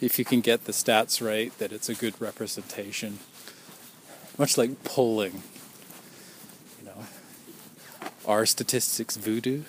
if 0.00 0.18
you 0.18 0.24
can 0.24 0.40
get 0.40 0.64
the 0.64 0.72
stats 0.72 1.24
right, 1.24 1.56
that 1.58 1.70
it's 1.70 1.88
a 1.88 1.94
good 1.94 2.20
representation. 2.20 3.20
Much 4.36 4.58
like 4.58 4.82
polling. 4.82 5.44
You 6.80 6.86
know, 6.86 7.06
are 8.26 8.44
statistics 8.44 9.16
voodoo? 9.16 9.62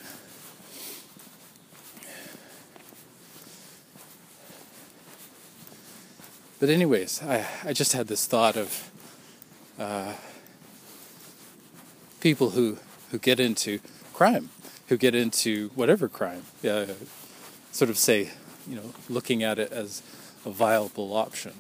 But 6.59 6.69
anyways, 6.69 7.21
I, 7.21 7.45
I 7.63 7.73
just 7.73 7.93
had 7.93 8.07
this 8.07 8.25
thought 8.25 8.57
of 8.57 8.89
uh, 9.77 10.13
people 12.19 12.49
who, 12.51 12.79
who 13.11 13.19
get 13.19 13.39
into 13.39 13.79
crime, 14.11 14.49
who 14.87 14.97
get 14.97 15.13
into 15.13 15.69
whatever 15.75 16.07
crime, 16.07 16.45
uh, 16.67 16.85
sort 17.73 17.89
of 17.89 17.97
say, 17.97 18.29
you 18.67 18.75
know, 18.75 18.93
looking 19.09 19.43
at 19.43 19.59
it 19.59 19.71
as 19.71 20.01
a 20.45 20.51
viable 20.51 21.17
option, 21.17 21.53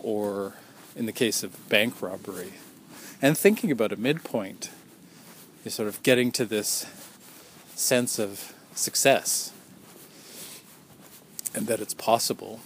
or 0.00 0.54
in 0.96 1.06
the 1.06 1.12
case 1.12 1.42
of 1.42 1.68
bank 1.68 2.02
robbery, 2.02 2.54
and 3.22 3.38
thinking 3.38 3.70
about 3.70 3.92
a 3.92 3.96
midpoint, 3.96 4.70
is 5.64 5.74
sort 5.74 5.88
of 5.88 6.02
getting 6.02 6.30
to 6.32 6.44
this 6.44 6.84
sense 7.74 8.18
of 8.18 8.52
success 8.74 9.52
and 11.54 11.68
that 11.68 11.80
it's 11.80 11.94
possible. 11.94 12.60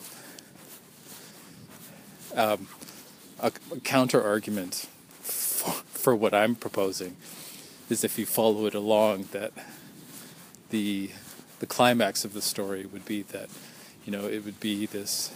Um, 2.35 2.68
a, 3.38 3.53
a 3.70 3.81
counter 3.81 4.22
argument 4.22 4.88
for, 5.20 5.72
for 5.72 6.16
what 6.16 6.33
I'm 6.33 6.55
proposing 6.55 7.16
is 7.90 8.03
if 8.03 8.18
you 8.18 8.24
follow 8.24 8.66
it 8.66 8.74
along 8.74 9.29
that 9.33 9.53
the 10.70 11.11
the 11.60 11.66
climax 11.66 12.24
of 12.24 12.32
the 12.32 12.42
story 12.42 12.86
would 12.86 13.04
be 13.04 13.22
that 13.22 13.48
you 14.04 14.12
know 14.12 14.26
it 14.26 14.44
would 14.44 14.60
be 14.60 14.86
this 14.86 15.32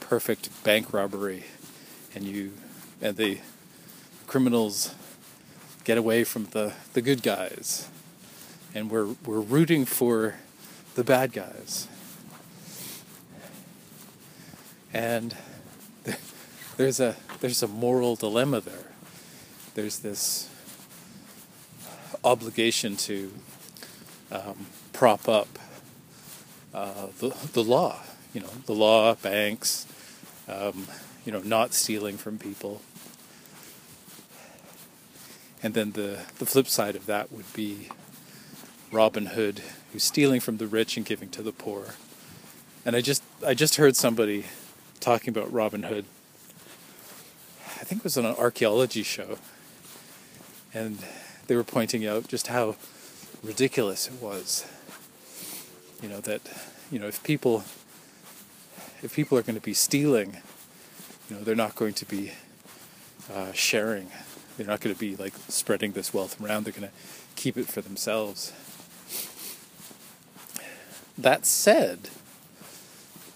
perfect 0.00 0.50
bank 0.64 0.92
robbery 0.92 1.44
and 2.14 2.24
you 2.24 2.52
and 3.00 3.16
the 3.16 3.38
criminals 4.26 4.94
get 5.84 5.98
away 5.98 6.24
from 6.24 6.44
the, 6.46 6.72
the 6.92 7.02
good 7.02 7.22
guys 7.22 7.88
and 8.74 8.90
we're 8.90 9.14
we're 9.24 9.40
rooting 9.40 9.84
for 9.84 10.36
the 10.94 11.04
bad 11.04 11.32
guys 11.32 11.88
and 14.92 15.36
there's 16.76 17.00
a 17.00 17.16
there's 17.40 17.62
a 17.62 17.68
moral 17.68 18.16
dilemma 18.16 18.60
there. 18.60 18.92
There's 19.74 20.00
this 20.00 20.48
obligation 22.22 22.96
to 22.96 23.32
um, 24.30 24.66
prop 24.92 25.28
up 25.28 25.58
uh, 26.74 27.08
the 27.18 27.30
the 27.52 27.64
law. 27.64 28.00
You 28.32 28.42
know, 28.42 28.50
the 28.66 28.74
law, 28.74 29.14
banks, 29.16 29.86
um, 30.48 30.86
you 31.24 31.32
know, 31.32 31.40
not 31.40 31.74
stealing 31.74 32.16
from 32.16 32.38
people. 32.38 32.80
And 35.62 35.74
then 35.74 35.92
the, 35.92 36.20
the 36.38 36.46
flip 36.46 36.68
side 36.68 36.94
of 36.94 37.06
that 37.06 37.32
would 37.32 37.52
be 37.52 37.88
Robin 38.92 39.26
Hood, 39.26 39.62
who's 39.92 40.04
stealing 40.04 40.40
from 40.40 40.58
the 40.58 40.68
rich 40.68 40.96
and 40.96 41.04
giving 41.04 41.28
to 41.30 41.42
the 41.42 41.50
poor. 41.50 41.96
And 42.86 42.94
I 42.94 43.00
just 43.00 43.24
I 43.44 43.54
just 43.54 43.76
heard 43.76 43.96
somebody 43.96 44.46
talking 45.00 45.30
about 45.30 45.52
Robin 45.52 45.82
Hood 45.82 46.04
I 47.80 47.84
think 47.84 48.02
it 48.02 48.04
was 48.04 48.18
on 48.18 48.26
an 48.26 48.34
archaeology 48.36 49.02
show, 49.02 49.38
and 50.74 50.98
they 51.46 51.56
were 51.56 51.64
pointing 51.64 52.06
out 52.06 52.28
just 52.28 52.48
how 52.48 52.76
ridiculous 53.42 54.06
it 54.06 54.20
was. 54.20 54.66
You 56.02 56.08
know 56.08 56.20
that 56.20 56.40
you 56.90 56.98
know 56.98 57.06
if 57.06 57.22
people 57.22 57.64
if 59.02 59.14
people 59.14 59.38
are 59.38 59.42
going 59.42 59.56
to 59.56 59.64
be 59.64 59.74
stealing, 59.74 60.36
you 61.28 61.36
know, 61.36 61.42
they're 61.42 61.54
not 61.54 61.74
going 61.74 61.94
to 61.94 62.04
be 62.04 62.32
uh, 63.32 63.52
sharing. 63.52 64.10
They're 64.56 64.66
not 64.66 64.80
going 64.80 64.94
to 64.94 65.00
be 65.00 65.16
like 65.16 65.32
spreading 65.48 65.92
this 65.92 66.12
wealth 66.12 66.40
around. 66.40 66.64
They're 66.64 66.72
going 66.72 66.88
to 66.88 66.94
keep 67.36 67.56
it 67.56 67.66
for 67.66 67.80
themselves. 67.80 68.52
That 71.16 71.46
said, 71.46 72.10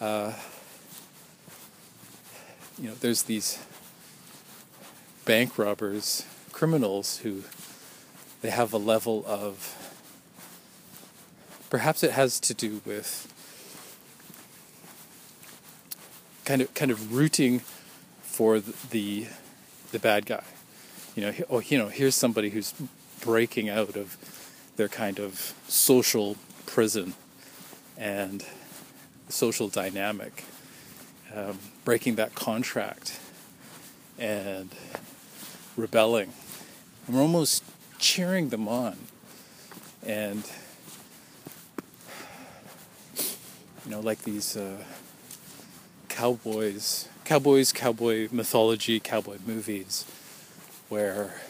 uh, 0.00 0.32
you 2.78 2.88
know, 2.88 2.94
there's 2.94 3.22
these 3.22 3.58
bank 5.24 5.58
robbers, 5.58 6.26
criminals 6.52 7.18
who 7.18 7.42
they 8.42 8.50
have 8.50 8.72
a 8.72 8.78
level 8.78 9.24
of 9.26 9.83
perhaps 11.74 12.04
it 12.04 12.12
has 12.12 12.38
to 12.38 12.54
do 12.54 12.80
with 12.86 13.26
kind 16.44 16.62
of 16.62 16.72
kind 16.72 16.92
of 16.92 17.12
rooting 17.12 17.58
for 18.22 18.60
the 18.60 19.26
the 19.90 19.98
bad 19.98 20.24
guy. 20.24 20.44
You 21.16 21.22
know, 21.22 21.32
oh, 21.50 21.58
you 21.58 21.76
know, 21.76 21.88
here's 21.88 22.14
somebody 22.14 22.50
who's 22.50 22.72
breaking 23.22 23.68
out 23.68 23.96
of 23.96 24.16
their 24.76 24.86
kind 24.86 25.18
of 25.18 25.52
social 25.66 26.36
prison 26.64 27.14
and 27.98 28.46
social 29.28 29.66
dynamic, 29.66 30.44
um, 31.34 31.58
breaking 31.84 32.14
that 32.14 32.36
contract 32.36 33.18
and 34.16 34.72
rebelling. 35.76 36.32
And 37.08 37.16
we're 37.16 37.22
almost 37.22 37.64
cheering 37.98 38.50
them 38.50 38.68
on. 38.68 38.96
And, 40.06 40.48
you 43.84 43.90
know, 43.90 44.00
like 44.00 44.22
these 44.22 44.56
uh, 44.56 44.82
cowboys, 46.08 47.08
cowboys, 47.24 47.72
cowboy 47.72 48.28
mythology, 48.30 48.98
cowboy 49.00 49.38
movies, 49.46 50.04
where 50.88 51.40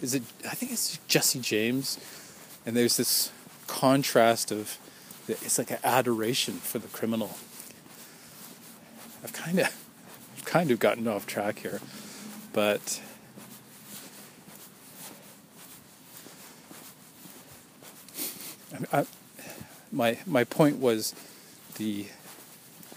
is 0.00 0.14
it? 0.14 0.22
I 0.44 0.54
think 0.54 0.72
it's 0.72 0.98
Jesse 1.08 1.40
James, 1.40 1.98
and 2.64 2.76
there's 2.76 2.96
this 2.96 3.32
contrast 3.66 4.52
of 4.52 4.78
it's 5.28 5.58
like 5.58 5.70
an 5.70 5.78
adoration 5.82 6.54
for 6.54 6.78
the 6.78 6.88
criminal. 6.88 7.36
I've 9.22 9.32
kind 9.32 9.58
of, 9.58 10.44
kind 10.44 10.70
of 10.70 10.78
gotten 10.78 11.08
off 11.08 11.26
track 11.26 11.58
here, 11.58 11.80
but 12.52 13.00
I, 18.92 19.04
my 19.92 20.18
my 20.26 20.44
point 20.44 20.78
was 20.78 21.14
the 21.76 22.06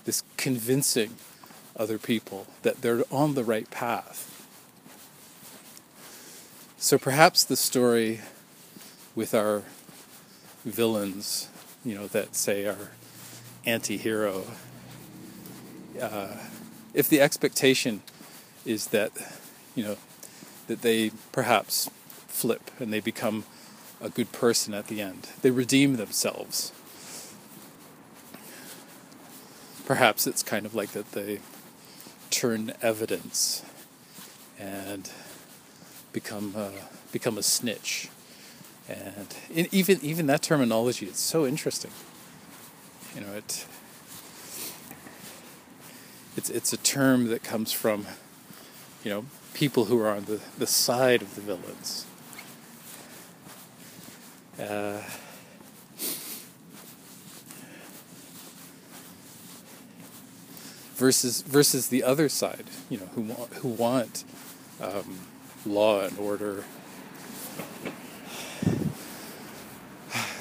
this 0.06 0.24
convincing 0.38 1.16
other 1.76 1.98
people 1.98 2.48
that 2.64 2.82
they're 2.82 3.04
on 3.12 3.36
the 3.36 3.44
right 3.44 3.70
path. 3.72 4.28
So 6.78 6.98
perhaps 6.98 7.44
the 7.44 7.56
story 7.56 8.22
with 9.16 9.36
our 9.36 9.64
villains, 10.66 11.48
you 11.86 11.96
know, 11.96 12.08
that 12.08 12.36
say 12.36 12.66
our 12.66 12.90
anti-hero, 13.66 14.46
uh, 16.02 16.38
if 16.94 17.08
the 17.08 17.22
expectation 17.22 18.02
is 18.66 18.88
that, 18.88 19.12
you 19.76 19.84
know, 19.84 19.98
that 20.68 20.82
they 20.82 21.12
perhaps 21.32 21.90
flip 22.28 22.72
and 22.80 22.92
they 22.92 23.00
become 23.00 23.46
a 24.02 24.10
good 24.10 24.32
person 24.32 24.74
at 24.74 24.88
the 24.88 25.02
end, 25.02 25.30
they 25.42 25.52
redeem 25.52 25.98
themselves. 25.98 26.72
Perhaps 29.86 30.28
it's 30.28 30.44
kind 30.44 30.66
of 30.66 30.74
like 30.74 30.92
that 30.92 31.12
they 31.12 31.40
turn 32.30 32.74
evidence 32.82 33.64
and 34.60 35.12
become 36.14 36.54
uh, 36.56 36.70
become 37.12 37.38
a 37.38 37.44
snitch 37.44 38.10
and 38.90 39.68
even 39.72 40.00
even 40.02 40.26
that 40.28 40.42
terminology, 40.42 41.06
it's 41.06 41.20
so 41.20 41.46
interesting. 41.46 41.92
You 43.16 43.22
know, 43.22 43.34
it 43.34 43.66
it's 46.36 46.50
it's 46.50 46.74
a 46.74 46.78
term 46.78 47.28
that 47.28 47.44
comes 47.44 47.72
from 47.72 48.06
you 49.04 49.12
know 49.12 49.26
people 49.54 49.86
who 49.86 50.00
are 50.00 50.10
on 50.10 50.26
the, 50.26 50.40
the 50.58 50.68
side 50.68 51.22
of 51.22 51.36
the 51.36 51.42
villains. 51.42 52.06
Uh, 54.60 55.02
versus 61.02 61.42
versus 61.42 61.88
the 61.88 62.04
other 62.04 62.30
side, 62.30 62.66
you 62.88 62.98
know, 63.00 63.08
who 63.16 63.24
who 63.62 63.70
want 63.70 64.24
um, 64.80 65.20
law 65.66 66.02
and 66.02 66.18
order 66.20 66.64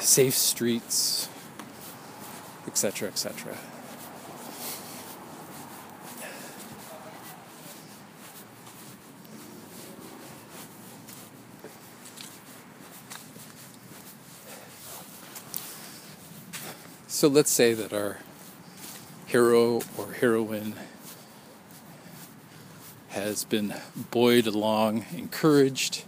safe 0.01 0.35
streets, 0.35 1.31
etc., 2.67 3.09
etc. 3.09 3.57
So 17.07 17.29
let's 17.29 17.51
say 17.51 17.73
that 17.75 17.93
our 17.95 18.19
hero 19.31 19.81
or 19.97 20.13
heroine 20.19 20.75
has 23.11 23.45
been 23.45 23.73
buoyed 24.11 24.45
along, 24.45 25.07
encouraged, 25.17 26.03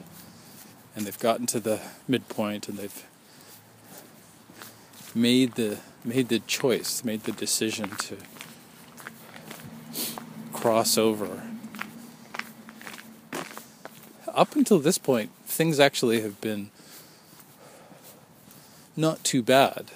and 0.96 1.06
they've 1.06 1.20
gotten 1.20 1.46
to 1.46 1.60
the 1.60 1.80
midpoint 2.08 2.68
and 2.68 2.78
they've 2.78 3.06
made 5.14 5.54
the 5.54 5.78
made 6.04 6.28
the 6.30 6.40
choice, 6.40 7.04
made 7.04 7.22
the 7.22 7.30
decision 7.30 7.90
to 7.90 8.16
cross 10.52 10.98
over. 10.98 11.44
Up 14.26 14.56
until 14.56 14.80
this 14.80 14.98
point, 14.98 15.30
things 15.46 15.78
actually 15.78 16.22
have 16.22 16.40
been 16.40 16.70
not 18.96 19.22
too 19.22 19.44
bad. 19.44 19.92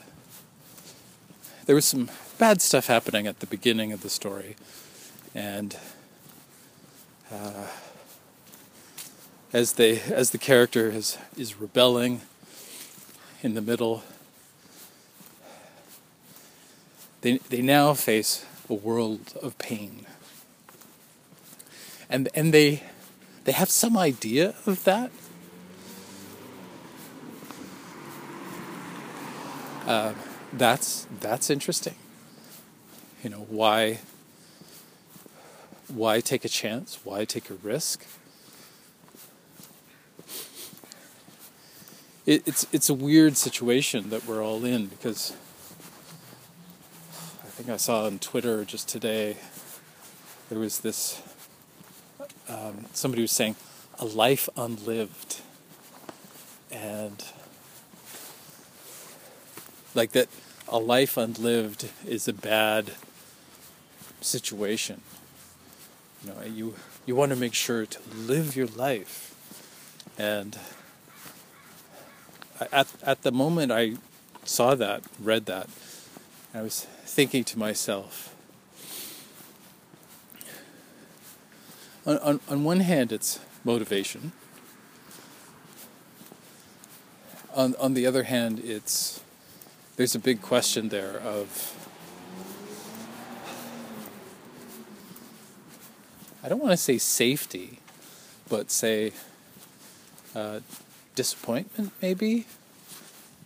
There 1.64 1.74
was 1.74 1.86
some 1.86 2.08
bad 2.38 2.60
stuff 2.60 2.86
happening 2.86 3.26
at 3.26 3.40
the 3.40 3.46
beginning 3.46 3.92
of 3.92 4.02
the 4.02 4.10
story, 4.10 4.56
and 5.34 5.76
uh, 7.32 7.66
as 9.52 9.74
they 9.74 10.00
as 10.00 10.30
the 10.30 10.38
character 10.38 10.90
is 10.90 11.18
is 11.36 11.60
rebelling 11.60 12.22
in 13.42 13.54
the 13.54 13.62
middle 13.62 14.02
they, 17.26 17.38
they 17.48 17.60
now 17.60 17.92
face 17.92 18.46
a 18.70 18.74
world 18.74 19.34
of 19.42 19.58
pain. 19.58 20.06
And, 22.08 22.28
and 22.36 22.54
they, 22.54 22.84
they 23.42 23.50
have 23.50 23.68
some 23.68 23.96
idea 23.96 24.54
of 24.64 24.84
that. 24.84 25.10
Uh, 29.88 30.12
that's 30.52 31.08
that's 31.20 31.50
interesting. 31.50 31.96
You 33.26 33.30
know 33.30 33.46
why 33.48 33.98
why 35.88 36.20
take 36.20 36.44
a 36.44 36.48
chance? 36.48 37.00
Why 37.02 37.24
take 37.24 37.50
a 37.50 37.54
risk? 37.54 38.06
It, 42.24 42.46
it's 42.46 42.68
it's 42.70 42.88
a 42.88 42.94
weird 42.94 43.36
situation 43.36 44.10
that 44.10 44.26
we're 44.26 44.44
all 44.44 44.64
in 44.64 44.86
because 44.86 45.32
I 47.42 47.48
think 47.48 47.68
I 47.68 47.78
saw 47.78 48.04
on 48.04 48.20
Twitter 48.20 48.64
just 48.64 48.88
today, 48.88 49.38
there 50.48 50.60
was 50.60 50.78
this 50.78 51.20
um, 52.48 52.84
somebody 52.92 53.22
was 53.22 53.32
saying, 53.32 53.56
a 53.98 54.04
life 54.04 54.48
unlived. 54.56 55.40
And 56.70 57.24
like 59.96 60.12
that, 60.12 60.28
a 60.68 60.78
life 60.78 61.16
unlived 61.16 61.90
is 62.06 62.28
a 62.28 62.32
bad 62.32 62.92
situation. 64.26 65.00
You 66.22 66.30
know, 66.30 66.42
you 66.42 66.74
you 67.06 67.14
want 67.14 67.30
to 67.30 67.36
make 67.36 67.54
sure 67.54 67.86
to 67.86 67.98
live 68.14 68.56
your 68.56 68.66
life. 68.66 69.34
And 70.18 70.58
at 72.72 72.88
at 73.02 73.22
the 73.22 73.32
moment 73.32 73.72
I 73.72 73.96
saw 74.44 74.74
that, 74.74 75.02
read 75.20 75.46
that, 75.46 75.68
I 76.54 76.62
was 76.62 76.86
thinking 77.04 77.44
to 77.44 77.58
myself, 77.58 78.34
on, 82.06 82.18
on, 82.18 82.40
on 82.48 82.64
one 82.64 82.80
hand, 82.80 83.12
it's 83.12 83.40
motivation. 83.64 84.32
On, 87.54 87.74
on 87.76 87.94
the 87.94 88.06
other 88.06 88.24
hand, 88.24 88.60
it's 88.60 89.20
there's 89.96 90.14
a 90.14 90.18
big 90.18 90.42
question 90.42 90.90
there 90.90 91.18
of 91.18 91.85
I 96.46 96.48
don't 96.48 96.60
want 96.60 96.70
to 96.70 96.76
say 96.76 96.96
safety, 96.98 97.80
but 98.48 98.70
say 98.70 99.10
uh, 100.32 100.60
disappointment, 101.16 101.90
maybe. 102.00 102.46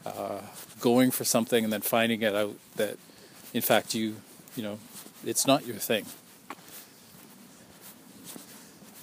Uh, 0.04 0.42
going 0.80 1.10
for 1.10 1.24
something 1.24 1.64
and 1.64 1.72
then 1.72 1.80
finding 1.80 2.20
it 2.20 2.34
out 2.34 2.56
that, 2.76 2.98
in 3.54 3.62
fact, 3.62 3.94
you, 3.94 4.16
you 4.54 4.62
know, 4.62 4.78
it's 5.24 5.46
not 5.46 5.66
your 5.66 5.76
thing. 5.76 6.04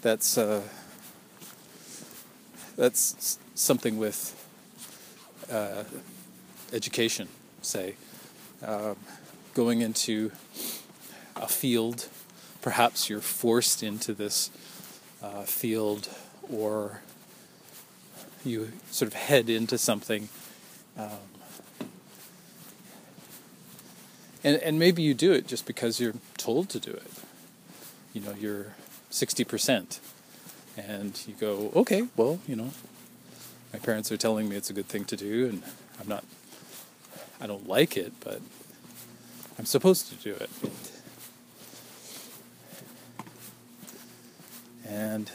That's 0.03 0.37
uh, 0.37 0.61
that's 2.75 3.39
something 3.55 3.97
with 3.97 4.19
uh, 5.51 5.85
education, 6.71 7.29
say, 7.63 7.95
um, 8.63 8.95
going 9.55 9.81
into 9.81 10.31
a 11.35 11.47
field. 11.47 12.09
Perhaps 12.67 13.09
you're 13.09 13.21
forced 13.21 13.81
into 13.81 14.13
this 14.13 14.51
uh, 15.23 15.43
field, 15.43 16.09
or 16.51 16.99
you 18.43 18.73
sort 18.91 19.07
of 19.07 19.13
head 19.13 19.49
into 19.49 19.77
something. 19.77 20.27
Um, 20.97 21.29
and, 24.43 24.57
and 24.57 24.77
maybe 24.77 25.01
you 25.01 25.13
do 25.13 25.31
it 25.31 25.47
just 25.47 25.65
because 25.65 26.01
you're 26.01 26.15
told 26.35 26.67
to 26.71 26.79
do 26.81 26.91
it. 26.91 27.09
You 28.11 28.19
know, 28.19 28.33
you're 28.37 28.73
60%. 29.11 29.99
And 30.75 31.23
you 31.25 31.35
go, 31.39 31.71
okay, 31.73 32.03
well, 32.17 32.41
you 32.45 32.57
know, 32.57 32.71
my 33.71 33.79
parents 33.79 34.11
are 34.11 34.17
telling 34.17 34.49
me 34.49 34.57
it's 34.57 34.69
a 34.69 34.73
good 34.73 34.87
thing 34.87 35.05
to 35.05 35.15
do, 35.15 35.47
and 35.47 35.63
I'm 36.01 36.09
not, 36.09 36.25
I 37.39 37.47
don't 37.47 37.65
like 37.65 37.95
it, 37.95 38.11
but 38.19 38.41
I'm 39.57 39.63
supposed 39.63 40.09
to 40.09 40.15
do 40.15 40.33
it. 40.33 40.49
And 44.87 45.29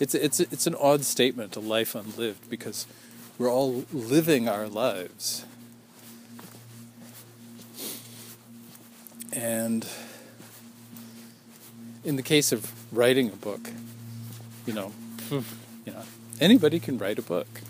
it's 0.00 0.14
it's 0.14 0.40
it's 0.40 0.66
an 0.66 0.74
odd 0.74 1.04
statement, 1.04 1.54
a 1.54 1.60
life 1.60 1.94
unlived, 1.94 2.50
because 2.50 2.86
we're 3.38 3.50
all 3.50 3.84
living 3.92 4.48
our 4.48 4.66
lives. 4.66 5.44
And 9.32 9.86
in 12.04 12.16
the 12.16 12.22
case 12.22 12.52
of 12.52 12.72
writing 12.92 13.28
a 13.28 13.36
book, 13.36 13.70
you 14.66 14.72
know, 14.72 14.92
you 15.30 15.42
know, 15.86 16.02
anybody 16.40 16.80
can 16.80 16.98
write 16.98 17.18
a 17.18 17.22
book. 17.22 17.60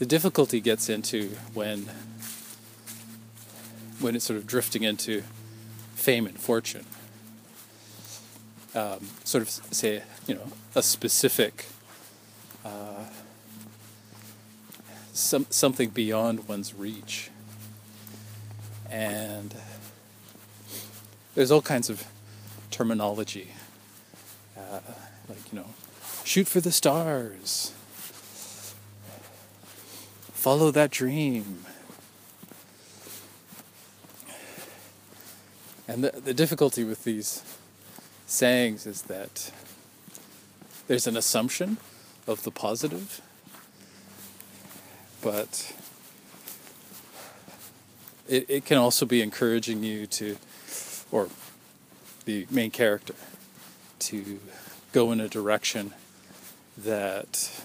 The 0.00 0.06
difficulty 0.06 0.60
gets 0.60 0.88
into 0.88 1.28
when 1.54 1.88
when 4.00 4.16
it's 4.16 4.24
sort 4.24 4.36
of 4.36 4.48
drifting 4.48 4.82
into 4.82 5.22
fame 6.02 6.26
and 6.26 6.36
fortune. 6.36 6.84
Um, 8.74 9.08
sort 9.22 9.42
of 9.42 9.48
say, 9.48 10.02
you 10.26 10.34
know, 10.34 10.48
a 10.74 10.82
specific 10.82 11.66
uh, 12.64 13.04
some 15.12 15.46
something 15.50 15.90
beyond 15.90 16.48
one's 16.48 16.74
reach, 16.74 17.30
and 18.90 19.54
there's 21.36 21.52
all 21.52 21.62
kinds 21.62 21.88
of 21.88 22.04
terminology, 22.72 23.52
uh, 24.58 24.80
like 25.28 25.52
you 25.52 25.60
know, 25.60 25.66
shoot 26.24 26.48
for 26.48 26.60
the 26.60 26.72
stars, 26.72 27.72
follow 30.32 30.72
that 30.72 30.90
dream. 30.90 31.64
And 35.88 36.04
the, 36.04 36.20
the 36.20 36.34
difficulty 36.34 36.84
with 36.84 37.04
these 37.04 37.42
sayings 38.26 38.86
is 38.86 39.02
that 39.02 39.52
there's 40.86 41.06
an 41.06 41.16
assumption 41.16 41.78
of 42.26 42.44
the 42.44 42.50
positive, 42.50 43.20
but 45.22 45.74
it, 48.28 48.46
it 48.48 48.64
can 48.64 48.78
also 48.78 49.04
be 49.04 49.20
encouraging 49.20 49.82
you 49.82 50.06
to 50.06 50.36
or 51.10 51.28
the 52.24 52.46
main 52.50 52.70
character 52.70 53.14
to 53.98 54.40
go 54.92 55.12
in 55.12 55.20
a 55.20 55.28
direction 55.28 55.92
that 56.76 57.62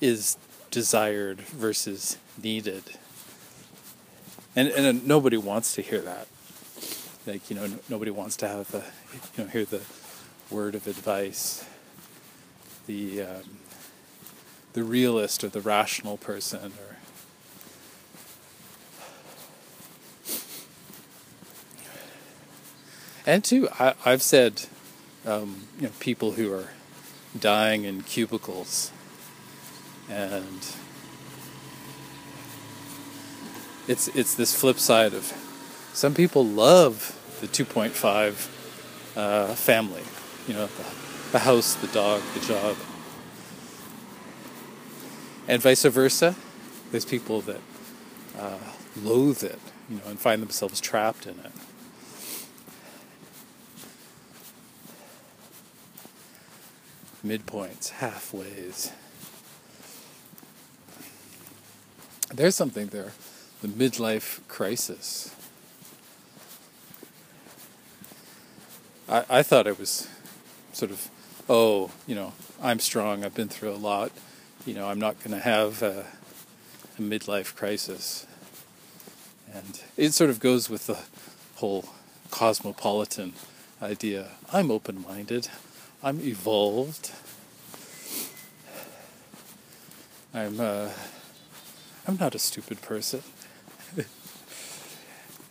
is 0.00 0.36
desired 0.70 1.40
versus 1.40 2.16
needed. 2.42 2.82
And 4.56 4.68
and 4.68 5.06
nobody 5.06 5.36
wants 5.36 5.74
to 5.74 5.82
hear 5.82 6.00
that. 6.00 6.26
Like 7.26 7.48
you 7.50 7.56
know, 7.56 7.68
nobody 7.88 8.10
wants 8.10 8.36
to 8.38 8.48
have 8.48 8.70
the 8.70 8.84
you 9.36 9.44
know 9.44 9.50
hear 9.50 9.64
the 9.64 9.82
word 10.50 10.74
of 10.74 10.86
advice. 10.86 11.64
The 12.86 13.22
um, 13.22 13.58
the 14.74 14.84
realist 14.84 15.42
or 15.44 15.48
the 15.48 15.60
rational 15.60 16.16
person 16.16 16.72
or 16.72 16.94
And 23.26 23.42
two, 23.42 23.68
I, 23.80 23.94
have 24.04 24.20
said, 24.20 24.66
um, 25.24 25.66
you 25.78 25.86
know, 25.86 25.92
people 25.98 26.32
who 26.32 26.52
are 26.52 26.68
dying 27.38 27.84
in 27.84 28.02
cubicles, 28.02 28.92
and 30.10 30.66
it's 33.88 34.08
it's 34.08 34.34
this 34.34 34.54
flip 34.54 34.78
side 34.78 35.14
of 35.14 35.32
some 35.94 36.12
people 36.12 36.44
love 36.44 37.18
the 37.40 37.46
2.5 37.46 39.16
uh, 39.16 39.54
family, 39.54 40.02
you 40.46 40.52
know, 40.52 40.66
the, 40.66 40.84
the 41.32 41.38
house, 41.38 41.74
the 41.74 41.86
dog, 41.86 42.20
the 42.34 42.40
job, 42.40 42.76
and 45.48 45.62
vice 45.62 45.84
versa. 45.84 46.34
There's 46.90 47.04
people 47.04 47.40
that 47.42 47.60
uh, 48.38 48.58
loathe 49.02 49.42
it, 49.42 49.58
you 49.88 49.96
know, 49.96 50.02
and 50.06 50.18
find 50.18 50.42
themselves 50.42 50.80
trapped 50.80 51.26
in 51.26 51.38
it. 51.38 51.52
midpoints, 57.24 57.90
halfways. 57.92 58.92
There's 62.34 62.54
something 62.54 62.88
there 62.88 63.12
the 63.62 63.68
midlife 63.68 64.46
crisis. 64.46 65.34
I, 69.08 69.24
I 69.28 69.42
thought 69.42 69.66
it 69.66 69.78
was 69.78 70.08
sort 70.72 70.90
of, 70.90 71.08
oh, 71.48 71.90
you 72.06 72.14
know, 72.14 72.32
I'm 72.62 72.78
strong, 72.78 73.24
I've 73.24 73.34
been 73.34 73.48
through 73.48 73.72
a 73.72 73.76
lot, 73.76 74.12
you 74.66 74.74
know, 74.74 74.88
I'm 74.88 74.98
not 74.98 75.18
going 75.18 75.32
to 75.32 75.40
have 75.40 75.82
a, 75.82 76.06
a 76.98 77.02
midlife 77.02 77.54
crisis. 77.54 78.26
And 79.52 79.82
it 79.96 80.12
sort 80.12 80.30
of 80.30 80.40
goes 80.40 80.70
with 80.70 80.86
the 80.86 80.98
whole 81.56 81.84
cosmopolitan 82.30 83.34
idea. 83.80 84.32
I'm 84.52 84.70
open 84.70 85.04
minded. 85.06 85.48
I'm 86.02 86.20
evolved. 86.20 87.12
I'm 90.34 90.58
uh, 90.58 90.90
I'm 92.08 92.16
not 92.16 92.34
a 92.34 92.38
stupid 92.38 92.82
person. 92.82 93.22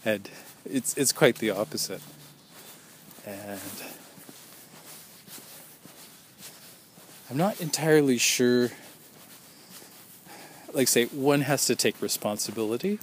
and 0.06 0.30
it's 0.66 0.98
it's 0.98 1.14
quite 1.14 1.38
the 1.38 1.52
opposite. 1.52 2.02
And 3.26 3.60
I'm 7.30 7.38
not 7.38 7.62
entirely 7.62 8.18
sure 8.18 8.72
like 10.74 10.88
say 10.88 11.06
one 11.06 11.42
has 11.42 11.66
to 11.68 11.76
take 11.76 12.02
responsibility 12.02 13.00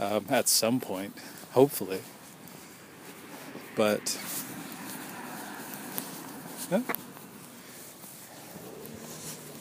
um, 0.00 0.24
at 0.28 0.48
some 0.48 0.80
point, 0.80 1.14
hopefully. 1.52 2.00
But 3.76 4.18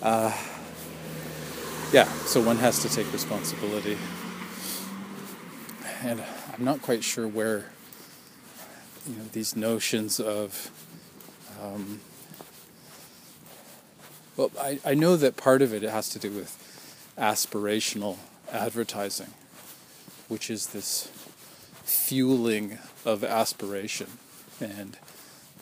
uh, 0.01 0.35
yeah, 1.91 2.05
so 2.25 2.41
one 2.41 2.57
has 2.57 2.81
to 2.81 2.89
take 2.89 3.11
responsibility. 3.13 3.97
And 6.01 6.23
I'm 6.53 6.63
not 6.63 6.81
quite 6.81 7.03
sure 7.03 7.27
where 7.27 7.65
you 9.07 9.15
know 9.15 9.25
these 9.31 9.55
notions 9.55 10.19
of 10.19 10.71
um, 11.61 12.01
well, 14.37 14.51
I, 14.59 14.79
I 14.85 14.93
know 14.93 15.15
that 15.15 15.35
part 15.35 15.63
of 15.63 15.73
it 15.73 15.83
it 15.83 15.89
has 15.89 16.09
to 16.09 16.19
do 16.19 16.29
with 16.29 16.63
aspirational 17.17 18.17
advertising, 18.51 19.33
which 20.27 20.51
is 20.51 20.67
this 20.67 21.09
fueling 21.83 22.77
of 23.03 23.23
aspiration. 23.23 24.07
And 24.59 24.97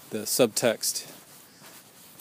the 0.10 0.20
subtext 0.20 1.10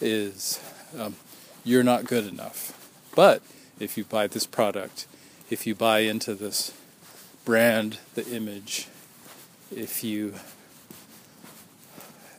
is 0.01 0.61
um, 0.97 1.16
you're 1.64 1.83
not 1.83 2.05
good 2.05 2.27
enough. 2.27 2.70
But 3.16 3.43
if 3.81 3.99
you 3.99 4.05
buy 4.05 4.29
this 4.29 4.47
product, 4.47 5.09
if 5.51 5.66
you 5.66 5.75
buy 5.75 6.01
into 6.01 6.35
this 6.35 6.72
brand 7.45 7.99
the 8.14 8.27
image, 8.29 8.87
if 9.75 10.05
you 10.05 10.35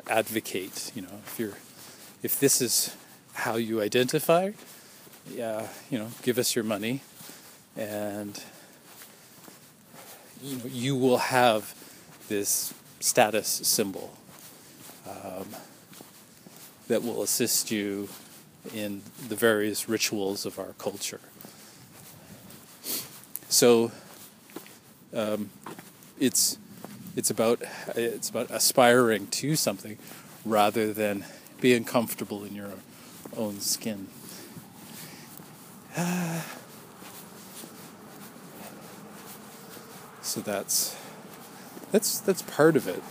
advocate, 0.10 0.92
you 0.96 1.02
know, 1.02 1.22
if 1.26 1.40
you're, 1.40 1.58
if 2.24 2.40
this 2.40 2.62
is 2.62 2.96
how 3.34 3.56
you 3.56 3.82
identify, 3.82 4.52
yeah, 5.32 5.68
you 5.90 5.98
know, 5.98 6.10
give 6.22 6.38
us 6.38 6.56
your 6.56 6.64
money, 6.64 7.02
and 7.76 8.42
you 10.42 10.58
know, 10.58 10.66
you 10.68 10.96
will 10.96 11.18
have 11.18 11.74
this 12.28 12.74
status 13.00 13.48
symbol 13.48 14.18
um, 15.08 15.48
that 16.88 17.04
will 17.04 17.24
assist 17.24 17.72
you 17.72 18.08
in 18.74 19.02
the 19.28 19.36
various 19.36 19.88
rituals 19.90 20.46
of 20.46 20.58
our 20.60 20.74
culture. 20.78 21.20
So 23.50 23.92
um, 25.14 25.50
it's 26.20 26.58
it's 27.16 27.30
about 27.30 27.62
it's 27.96 28.30
about 28.30 28.52
aspiring 28.52 29.28
to 29.28 29.56
something 29.56 29.98
rather 30.44 30.92
than 30.94 31.26
being 31.62 31.84
comfortable 31.84 32.44
in 32.44 32.54
your 32.56 32.72
own 33.36 33.60
skin. 33.60 34.08
so 40.22 40.42
that's 40.42 40.98
that's 41.92 42.20
that's 42.20 42.42
part 42.42 42.76
of 42.76 42.88
it. 42.88 43.02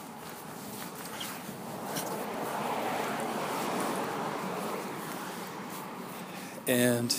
And 6.67 7.15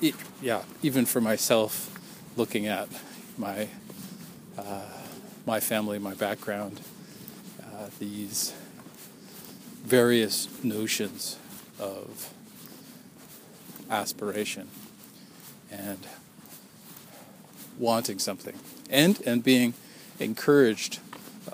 it, 0.00 0.14
yeah, 0.42 0.62
even 0.82 1.06
for 1.06 1.22
myself, 1.22 1.90
looking 2.36 2.66
at 2.66 2.88
my 3.38 3.68
uh, 4.58 4.93
my 5.46 5.60
family, 5.60 5.98
my 5.98 6.14
background, 6.14 6.80
uh, 7.62 7.88
these 7.98 8.54
various 9.84 10.48
notions 10.64 11.38
of 11.78 12.32
aspiration 13.90 14.68
and 15.70 15.98
wanting 17.78 18.18
something 18.18 18.54
and 18.88 19.20
and 19.26 19.44
being 19.44 19.74
encouraged 20.18 21.00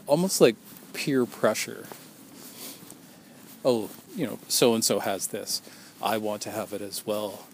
almost 0.07 0.41
like 0.41 0.55
peer 0.93 1.26
pressure. 1.26 1.86
Oh 3.64 3.91
you 4.14 4.26
know 4.26 4.38
so 4.47 4.74
and 4.74 4.84
so 4.84 5.01
has 5.01 5.28
this. 5.28 5.61
I 6.03 6.18
want 6.18 6.43
to 6.43 6.51
have 6.51 6.72
it 6.72 6.80
as 6.80 7.05
well. 7.05 7.47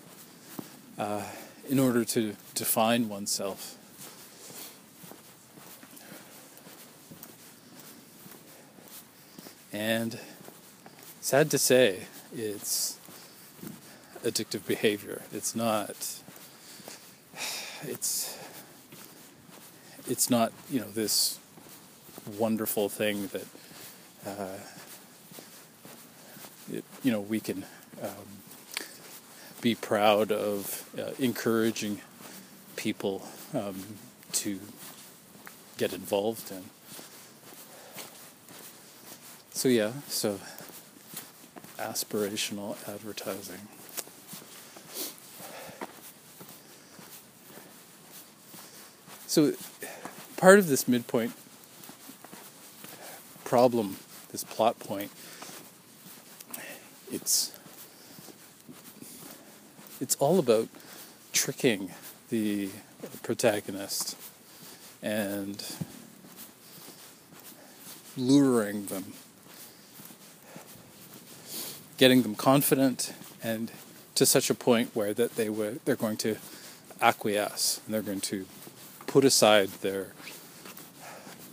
Uh, 0.99 1.25
in 1.69 1.79
order 1.79 2.05
to 2.05 2.37
define 2.55 3.09
oneself 3.09 3.77
and 9.77 10.19
sad 11.21 11.51
to 11.51 11.59
say 11.59 12.07
it's 12.35 12.99
addictive 14.25 14.67
behavior 14.67 15.21
it's 15.35 15.55
not 15.55 15.91
it's 17.83 18.39
it's 20.09 20.31
not 20.31 20.51
you 20.71 20.81
know 20.81 20.91
this 20.91 21.39
wonderful 22.39 22.89
thing 22.89 23.27
that 23.29 23.47
uh, 24.27 24.59
it, 26.73 26.85
you 27.03 27.13
know 27.13 27.21
we 27.21 27.39
can 27.39 27.65
um, 28.03 28.29
be 29.61 29.75
proud 29.75 30.33
of 30.33 30.89
uh, 30.99 31.11
encouraging 31.19 32.01
people 32.77 33.23
um, 33.53 33.99
to 34.33 34.59
get 35.77 35.93
involved 35.93 36.51
in. 36.51 36.65
So 39.67 39.71
yeah, 39.71 39.91
so 40.07 40.39
aspirational 41.77 42.77
advertising. 42.89 43.63
So, 49.27 49.55
part 50.37 50.61
of 50.61 50.69
this 50.69 50.87
midpoint 50.87 51.33
problem, 53.45 53.97
this 54.31 54.45
plot 54.45 54.79
point, 54.79 55.11
it's 57.11 57.51
it's 60.01 60.15
all 60.21 60.39
about 60.39 60.69
tricking 61.33 61.91
the 62.31 62.71
protagonist 63.25 64.17
and 65.03 65.61
luring 68.17 68.87
them, 68.87 69.13
getting 71.97 72.23
them 72.23 72.35
confident 72.35 73.13
and 73.43 73.71
to 74.15 74.27
such 74.27 74.51
a 74.51 74.55
point 74.55 74.91
where 74.95 75.13
that 75.15 75.37
they 75.37 75.49
would 75.49 75.81
they're 75.85 75.97
going 75.97 76.17
to 76.17 76.37
acquiesce 77.01 77.81
and 77.85 77.95
they're 77.95 78.03
going 78.03 78.21
to 78.21 78.47
put 79.07 79.25
aside 79.25 79.69
their 79.81 80.07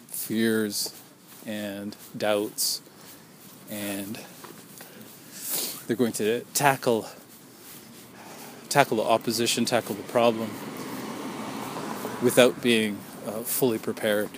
fears 0.10 0.94
and 1.46 1.96
doubts 2.18 2.82
and 3.70 4.20
they're 5.88 5.98
going 5.98 6.14
to 6.14 6.42
tackle 6.54 7.08
tackle 8.74 8.98
the 8.98 9.04
opposition, 9.04 9.66
tackle 9.66 9.94
the 9.94 10.04
problem 10.04 10.50
without 12.24 12.60
being 12.64 12.98
uh, 13.28 13.42
fully 13.42 13.78
prepared. 13.78 14.32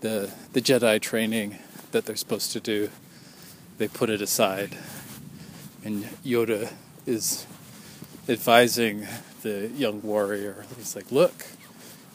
The 0.00 0.30
the 0.52 0.60
Jedi 0.60 1.00
training 1.00 1.58
that 1.92 2.06
they're 2.06 2.16
supposed 2.16 2.52
to 2.52 2.60
do, 2.60 2.90
they 3.78 3.88
put 3.88 4.10
it 4.10 4.20
aside, 4.20 4.76
and 5.84 6.04
Yoda 6.24 6.72
is 7.06 7.46
advising 8.28 9.06
the 9.42 9.70
young 9.74 10.02
warrior. 10.02 10.66
He's 10.76 10.94
like, 10.94 11.10
"Look, 11.10 11.46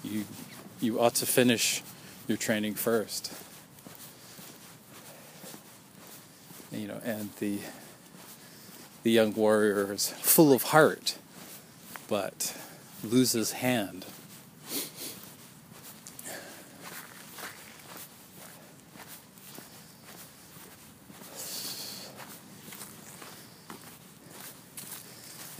you 0.04 0.26
you 0.80 1.00
ought 1.00 1.16
to 1.16 1.26
finish 1.26 1.84
your 2.28 2.38
training 2.38 2.76
first. 2.76 3.32
You 6.72 6.88
know, 6.88 7.02
and 7.04 7.30
the 7.40 7.60
the 9.04 9.12
young 9.12 9.34
warrior 9.34 9.94
is 9.94 10.10
full 10.10 10.54
of 10.54 10.64
heart, 10.64 11.18
but 12.08 12.56
loses 13.04 13.54
hand. 13.54 14.06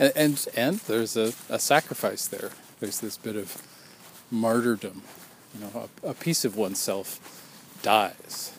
And 0.02 0.12
and, 0.16 0.46
and 0.56 0.78
there's 0.80 1.16
a, 1.16 1.32
a 1.48 1.58
sacrifice 1.58 2.26
there. 2.26 2.50
There's 2.80 3.00
this 3.00 3.16
bit 3.16 3.36
of 3.36 3.62
martyrdom. 4.30 5.02
You 5.54 5.60
know, 5.60 5.88
a, 6.02 6.08
a 6.08 6.14
piece 6.14 6.44
of 6.44 6.56
oneself 6.56 7.20
dies, 7.82 8.52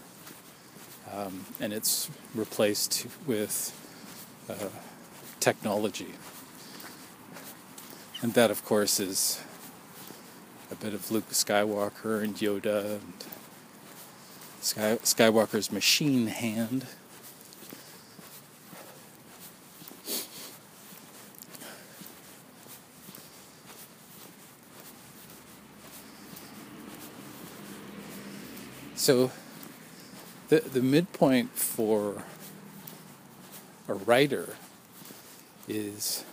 um, 1.11 1.45
and 1.59 1.73
it's 1.73 2.09
replaced 2.33 3.07
with 3.25 3.73
uh, 4.49 4.69
technology. 5.39 6.13
And 8.21 8.33
that, 8.35 8.49
of 8.49 8.63
course, 8.63 9.01
is 9.01 9.41
a 10.71 10.75
bit 10.75 10.93
of 10.93 11.11
Luke 11.11 11.29
Skywalker 11.31 12.23
and 12.23 12.35
Yoda 12.35 12.93
and 12.95 13.13
Sky, 14.61 14.97
Skywalker's 15.03 15.73
machine 15.73 16.27
hand. 16.27 16.85
So 29.03 29.31
the 30.47 30.61
the 30.61 30.81
midpoint 30.81 31.57
for 31.57 32.23
a 33.89 33.93
writer 33.93 34.55
is 35.67 36.23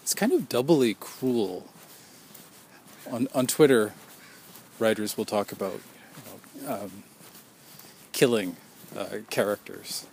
it's 0.00 0.14
kind 0.14 0.30
of 0.30 0.48
doubly 0.48 0.94
cruel. 0.94 1.66
On 3.10 3.26
on 3.34 3.48
Twitter, 3.48 3.94
writers 4.78 5.16
will 5.16 5.24
talk 5.24 5.50
about 5.50 5.80
um, 6.68 7.02
killing 8.12 8.54
uh, 8.96 9.26
characters, 9.28 10.06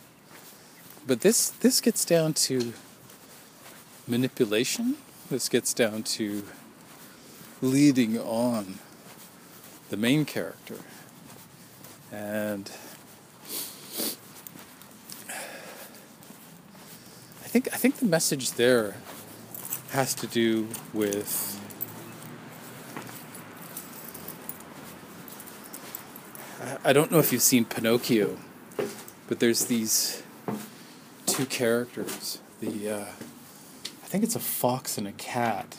but 1.05 1.21
this 1.21 1.51
this 1.51 1.81
gets 1.81 2.03
down 2.03 2.33
to 2.49 2.73
manipulation. 4.07 4.97
This 5.29 5.49
gets 5.49 5.71
down 5.71 6.01
to 6.17 6.41
leading 7.61 8.17
on 8.17 8.79
the 9.93 9.97
main 9.97 10.25
character. 10.25 10.77
And 12.11 12.67
I 17.43 17.47
think 17.47 17.71
I 17.71 17.77
think 17.77 17.97
the 17.97 18.07
message 18.07 18.53
there 18.53 18.95
has 19.91 20.15
to 20.15 20.25
do 20.25 20.67
with 20.95 21.29
I 26.83 26.91
don't 26.91 27.11
know 27.11 27.19
if 27.19 27.31
you've 27.31 27.43
seen 27.43 27.63
Pinocchio, 27.63 28.39
but 29.27 29.39
there's 29.39 29.65
these 29.65 30.23
two 31.27 31.45
characters. 31.45 32.39
The 32.61 32.89
uh, 32.89 33.05
I 33.05 34.07
think 34.07 34.23
it's 34.23 34.35
a 34.35 34.39
fox 34.39 34.97
and 34.97 35.07
a 35.07 35.11
cat, 35.11 35.77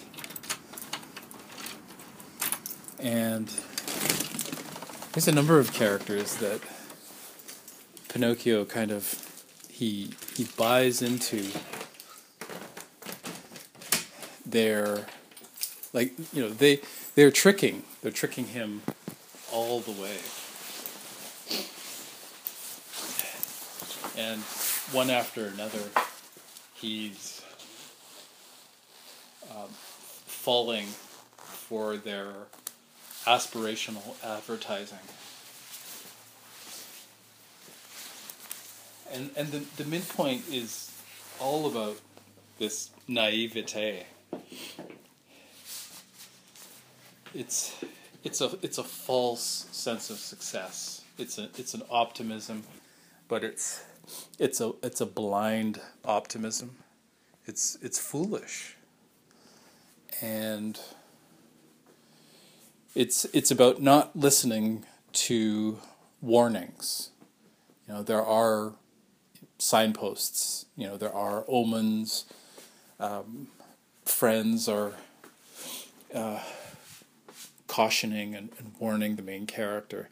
and 3.00 3.50
there's 5.14 5.28
a 5.28 5.32
number 5.32 5.60
of 5.60 5.72
characters 5.72 6.34
that 6.36 6.60
Pinocchio 8.08 8.64
kind 8.64 8.90
of 8.90 9.20
he 9.68 10.10
he 10.34 10.44
buys 10.56 11.02
into 11.02 11.46
their 14.44 15.06
like 15.92 16.12
you 16.32 16.42
know 16.42 16.48
they 16.48 16.80
they're 17.14 17.30
tricking. 17.30 17.84
They're 18.02 18.10
tricking 18.10 18.46
him 18.46 18.82
all 19.52 19.78
the 19.80 19.92
way. 19.92 20.18
And 24.16 24.40
one 24.92 25.10
after 25.10 25.46
another, 25.46 25.90
he's 26.74 27.42
um, 29.50 29.68
falling 30.26 30.86
for 31.36 31.96
their 31.96 32.32
aspirational 33.26 34.14
advertising. 34.24 34.98
And 39.12 39.30
and 39.36 39.48
the 39.48 39.82
the 39.82 39.88
midpoint 39.88 40.44
is 40.50 40.90
all 41.40 41.66
about 41.66 41.98
this 42.58 42.90
naivete. 43.08 44.06
It's 47.34 47.74
it's 48.22 48.40
a 48.40 48.58
it's 48.62 48.78
a 48.78 48.84
false 48.84 49.66
sense 49.72 50.10
of 50.10 50.18
success. 50.18 51.02
It's 51.18 51.38
a 51.38 51.48
it's 51.56 51.74
an 51.74 51.82
optimism, 51.90 52.64
but 53.28 53.44
it's 53.44 53.84
it's 54.38 54.60
a 54.60 54.72
it's 54.82 55.00
a 55.00 55.06
blind 55.06 55.80
optimism. 56.04 56.76
It's 57.46 57.76
it's 57.82 57.98
foolish. 57.98 58.76
And 60.20 60.78
it's 62.94 63.24
it's 63.26 63.50
about 63.50 63.82
not 63.82 64.14
listening 64.16 64.84
to 65.12 65.78
warnings. 66.20 67.10
You 67.86 67.94
know, 67.94 68.02
there 68.02 68.24
are 68.24 68.72
signposts, 69.58 70.66
you 70.76 70.86
know, 70.86 70.96
there 70.96 71.12
are 71.12 71.44
omens, 71.48 72.24
um, 72.98 73.48
friends 74.04 74.68
are 74.68 74.92
uh, 76.14 76.40
cautioning 77.66 78.34
and, 78.34 78.50
and 78.58 78.72
warning 78.78 79.16
the 79.16 79.22
main 79.22 79.46
character. 79.46 80.08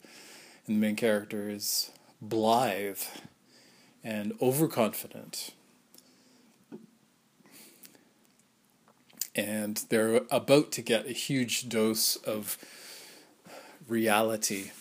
And 0.67 0.77
the 0.77 0.81
main 0.81 0.97
character 0.97 1.49
is 1.49 1.91
blithe 2.21 3.01
and 4.05 4.35
overconfident. 4.41 5.53
And 9.35 9.83
they're 9.89 10.23
about 10.31 10.73
to 10.73 10.83
get 10.83 11.07
a 11.07 11.13
huge 11.13 11.69
dose 11.69 12.17
of 12.17 12.59
reality 13.89 14.73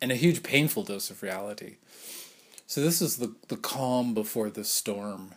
and 0.00 0.12
a 0.12 0.16
huge 0.16 0.42
painful 0.42 0.84
dose 0.84 1.10
of 1.10 1.22
reality. 1.22 1.76
So 2.66 2.80
this 2.80 3.02
is 3.02 3.16
the, 3.16 3.34
the 3.48 3.56
calm 3.56 4.14
before 4.14 4.50
the 4.50 4.64
storm. 4.64 5.34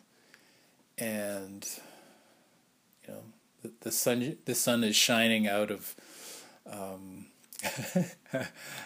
And 0.97 1.67
you 3.07 3.13
know, 3.13 3.21
the, 3.63 3.71
the 3.81 3.91
sun 3.91 4.37
the 4.45 4.53
sun 4.53 4.83
is 4.83 4.95
shining 4.95 5.47
out 5.47 5.71
of 5.71 5.95
um, 6.69 7.25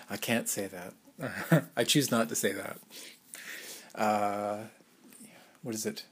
I 0.10 0.18
can't 0.18 0.48
say 0.48 0.68
that. 0.68 1.68
I 1.78 1.84
choose 1.84 2.10
not 2.12 2.30
to 2.30 2.36
say 2.36 2.54
that 2.54 2.78
uh, 3.98 4.58
what 5.62 5.76
is 5.76 5.86
it? 5.86 6.06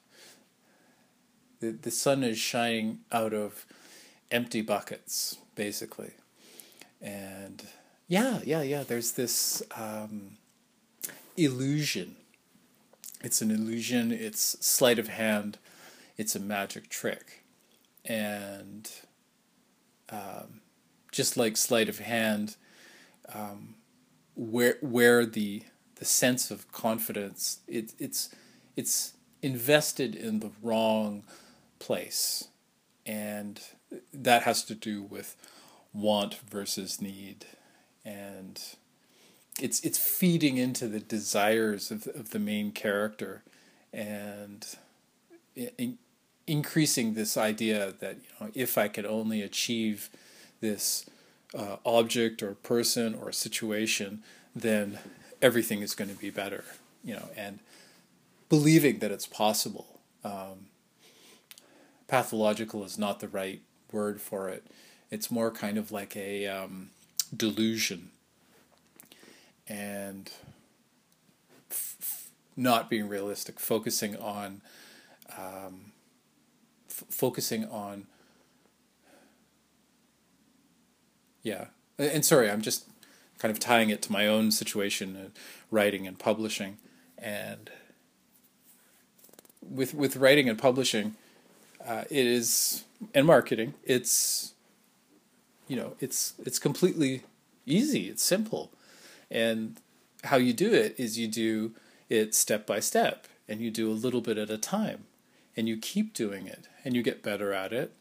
The 1.64 1.72
the 1.72 1.91
sun 1.91 2.26
is 2.26 2.38
shining 2.38 2.99
out 3.09 3.34
of 3.34 3.66
empty 4.30 4.61
buckets, 4.61 5.38
basically, 5.55 6.11
and 7.01 7.66
yeah, 8.09 8.41
yeah, 8.43 8.64
yeah. 8.64 8.84
There's 8.84 9.14
this 9.14 9.64
um, 9.78 10.39
illusion. 11.38 12.18
It's 13.24 13.41
an 13.41 13.49
illusion. 13.49 14.11
It's 14.11 14.57
sleight 14.59 14.99
of 14.99 15.07
hand. 15.07 15.57
It's 16.18 16.36
a 16.36 16.39
magic 16.41 16.89
trick, 16.89 17.45
and 18.03 18.91
um, 20.09 20.59
just 21.14 21.38
like 21.38 21.55
sleight 21.55 21.88
of 21.88 21.99
hand, 21.99 22.57
um, 23.34 23.76
where 24.36 24.76
where 24.82 25.26
the 25.26 25.64
the 25.95 26.03
sense 26.03 26.51
of 26.51 26.70
confidence 26.74 27.59
it, 27.70 27.93
it's 27.99 28.36
it's 28.76 29.14
invested 29.41 30.14
in 30.14 30.41
the 30.41 30.51
wrong 30.61 31.24
place 31.84 32.48
and 33.06 33.60
that 34.14 34.44
has 34.44 34.64
to 34.64 34.76
do 34.76 35.04
with 35.04 35.36
want 35.94 36.36
versus 36.50 37.02
need 37.02 37.46
and 38.06 38.60
it's 39.60 39.80
it's 39.82 39.98
feeding 39.98 40.58
into 40.58 40.88
the 40.88 41.00
desires 41.00 41.92
of, 41.92 42.08
of 42.08 42.32
the 42.32 42.40
main 42.40 42.72
character 42.72 43.44
and 43.92 44.76
in, 45.56 45.98
increasing 46.48 47.14
this 47.14 47.38
idea 47.38 47.94
that 48.00 48.16
you 48.16 48.30
know 48.40 48.52
if 48.54 48.78
I 48.78 48.88
could 48.88 49.06
only 49.06 49.42
achieve 49.42 50.10
this 50.62 51.06
uh, 51.54 51.78
object 51.86 52.42
or 52.42 52.56
person 52.56 53.14
or 53.14 53.32
situation 53.32 54.24
then 54.56 55.00
everything 55.44 55.82
is 55.82 55.94
going 55.94 56.10
to 56.10 56.16
be 56.16 56.30
better, 56.30 56.64
you 57.04 57.14
know, 57.14 57.30
and 57.36 57.60
believing 58.50 59.00
that 59.00 59.12
it's 59.12 59.28
possible. 59.28 60.00
Um, 60.24 60.68
pathological 62.14 62.84
is 62.84 62.95
not 62.95 63.22
the 63.22 63.28
right 63.28 63.64
word 63.91 64.22
for 64.22 64.47
it. 64.47 64.68
It's 65.09 65.32
more 65.32 65.49
kind 65.49 65.80
of 65.80 65.91
like 65.91 66.16
a 66.16 66.45
um, 66.45 66.91
delusion 67.36 68.11
and 69.68 70.30
f- 71.72 72.30
not 72.55 72.88
being 72.88 73.09
realistic, 73.09 73.59
focusing 73.59 74.16
on 74.18 74.61
um, 75.36 75.91
f- 76.88 77.05
focusing 77.09 77.66
on 77.66 78.05
yeah. 81.41 81.66
And 81.97 82.24
sorry, 82.24 82.47
I'm 82.51 82.61
just 82.61 82.86
kind 83.39 83.51
of 83.51 83.59
tying 83.59 83.89
it 83.89 84.03
to 84.03 84.11
my 84.11 84.28
own 84.28 84.51
situation, 84.51 85.32
writing 85.72 86.05
and 86.05 86.20
publishing, 86.20 86.78
and 87.18 87.72
with 89.68 89.95
with 89.95 90.16
writing 90.18 90.47
and 90.47 90.59
publishing, 90.59 91.16
uh, 91.86 92.04
it 92.10 92.26
is 92.26 92.84
and 93.14 93.26
marketing. 93.26 93.74
It's 93.84 94.54
you 95.68 95.76
know 95.76 95.96
it's 96.00 96.34
it's 96.46 96.60
completely 96.60 97.24
easy. 97.66 98.10
It's 98.10 98.24
simple, 98.24 98.72
and 99.30 99.78
how 100.26 100.38
you 100.38 100.54
do 100.54 100.74
it 100.74 100.96
is 100.98 101.18
you 101.18 101.28
do 101.28 101.74
it 102.10 102.36
step 102.36 102.66
by 102.66 102.80
step, 102.80 103.28
and 103.48 103.60
you 103.62 103.72
do 103.72 103.90
a 103.90 103.94
little 103.94 104.22
bit 104.22 104.38
at 104.38 104.50
a 104.50 104.58
time, 104.58 105.06
and 105.56 105.68
you 105.68 105.78
keep 105.78 106.14
doing 106.14 106.48
it, 106.48 106.68
and 106.84 106.96
you 106.96 107.04
get 107.04 107.24
better 107.24 107.54
at 107.54 107.74
it. 107.74 107.94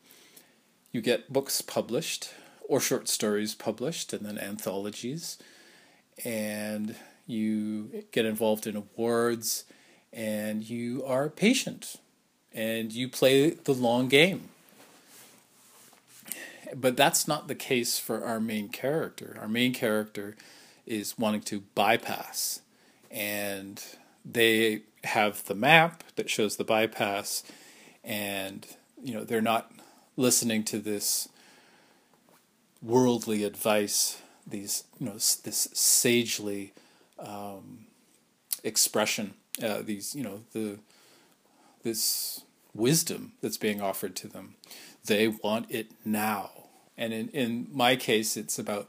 You 0.93 1.01
get 1.01 1.33
books 1.33 1.63
published 1.63 2.31
or 2.69 2.81
short 2.81 3.09
stories 3.09 3.55
published 3.55 4.13
and 4.13 4.25
then 4.25 4.39
anthologies. 4.39 5.39
And 6.25 6.97
you 7.27 8.05
get 8.13 8.27
involved 8.27 8.67
in 8.67 8.77
awards 8.77 9.65
and 10.13 10.69
you 10.69 11.05
are 11.05 11.29
patient 11.29 11.97
and 12.55 12.93
you 12.93 13.09
play 13.09 13.51
the 13.51 13.73
long 13.73 14.09
game. 14.09 14.49
But 16.75 16.97
that's 16.97 17.29
not 17.29 17.49
the 17.49 17.55
case 17.55 17.99
for 17.99 18.25
our 18.25 18.41
main 18.41 18.69
character. 18.69 19.37
Our 19.41 19.49
main 19.49 19.75
character 19.75 20.37
is 20.87 21.19
wanting 21.19 21.43
to 21.43 21.63
bypass, 21.75 22.61
and 23.11 23.83
they 24.25 24.83
have 25.05 25.45
the 25.45 25.55
map 25.55 26.03
that 26.17 26.31
shows 26.31 26.57
the 26.57 26.65
bypass, 26.65 27.43
and 28.03 28.67
you 29.03 29.13
know 29.13 29.25
they're 29.25 29.43
not 29.43 29.71
listening 30.17 30.65
to 30.65 30.79
this 30.79 31.29
worldly 32.83 33.45
advice, 33.45 34.21
these 34.47 34.85
you 34.99 35.07
know 35.07 35.13
this 35.13 35.69
sagely 35.73 36.73
um, 37.19 37.87
expression, 38.65 39.35
uh, 39.63 39.83
these 39.83 40.15
you 40.15 40.23
know 40.23 40.41
the 40.53 40.79
this 41.83 42.45
wisdom 42.75 43.33
that's 43.41 43.57
being 43.57 43.81
offered 43.81 44.17
to 44.17 44.29
them. 44.29 44.55
They 45.05 45.29
want 45.29 45.71
it 45.71 45.91
now, 46.05 46.51
and 46.97 47.13
in 47.13 47.29
in 47.29 47.69
my 47.73 47.97
case, 47.97 48.37
it's 48.37 48.59
about 48.59 48.89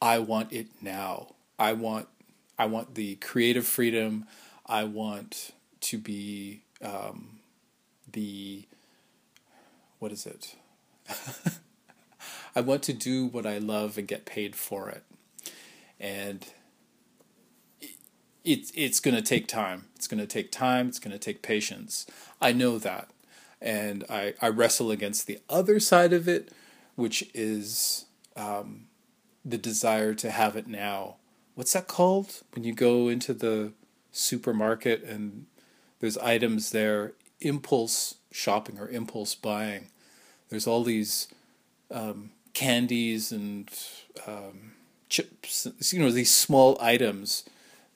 I 0.00 0.18
want 0.18 0.52
it 0.52 0.68
now. 0.80 1.34
I 1.58 1.72
want 1.72 2.08
I 2.58 2.66
want 2.66 2.94
the 2.94 3.16
creative 3.16 3.66
freedom. 3.66 4.26
I 4.66 4.84
want 4.84 5.52
to 5.82 5.98
be 5.98 6.62
um, 6.82 7.40
the 8.10 8.64
what 9.98 10.12
is 10.12 10.26
it? 10.26 10.56
I 12.56 12.60
want 12.60 12.82
to 12.84 12.92
do 12.92 13.26
what 13.26 13.46
I 13.46 13.58
love 13.58 13.96
and 13.96 14.06
get 14.06 14.26
paid 14.26 14.56
for 14.56 14.90
it. 14.90 15.04
And 15.98 16.44
it's 18.44 18.72
it's 18.74 19.00
going 19.00 19.14
to 19.14 19.22
take 19.22 19.46
time. 19.46 19.84
It's 19.94 20.08
going 20.08 20.20
to 20.20 20.26
take 20.26 20.50
time. 20.50 20.88
It's 20.88 20.98
going 20.98 21.12
to 21.12 21.18
take 21.18 21.42
patience. 21.42 22.06
I 22.40 22.52
know 22.52 22.78
that, 22.78 23.10
and 23.60 24.04
I 24.10 24.34
I 24.40 24.48
wrestle 24.48 24.90
against 24.90 25.26
the 25.26 25.38
other 25.48 25.78
side 25.80 26.12
of 26.12 26.28
it, 26.28 26.52
which 26.96 27.30
is 27.34 28.06
um, 28.36 28.86
the 29.44 29.58
desire 29.58 30.14
to 30.14 30.30
have 30.30 30.56
it 30.56 30.66
now. 30.66 31.16
What's 31.54 31.72
that 31.74 31.86
called 31.86 32.42
when 32.54 32.64
you 32.64 32.74
go 32.74 33.08
into 33.08 33.34
the 33.34 33.72
supermarket 34.10 35.02
and 35.04 35.46
there's 36.00 36.18
items 36.18 36.70
there? 36.70 37.12
Impulse 37.40 38.16
shopping 38.30 38.78
or 38.78 38.88
impulse 38.88 39.34
buying. 39.34 39.88
There's 40.48 40.66
all 40.66 40.84
these 40.84 41.28
um, 41.90 42.30
candies 42.54 43.32
and 43.32 43.68
um, 44.26 44.72
chips. 45.08 45.66
You 45.92 46.00
know 46.00 46.10
these 46.10 46.32
small 46.32 46.78
items 46.80 47.44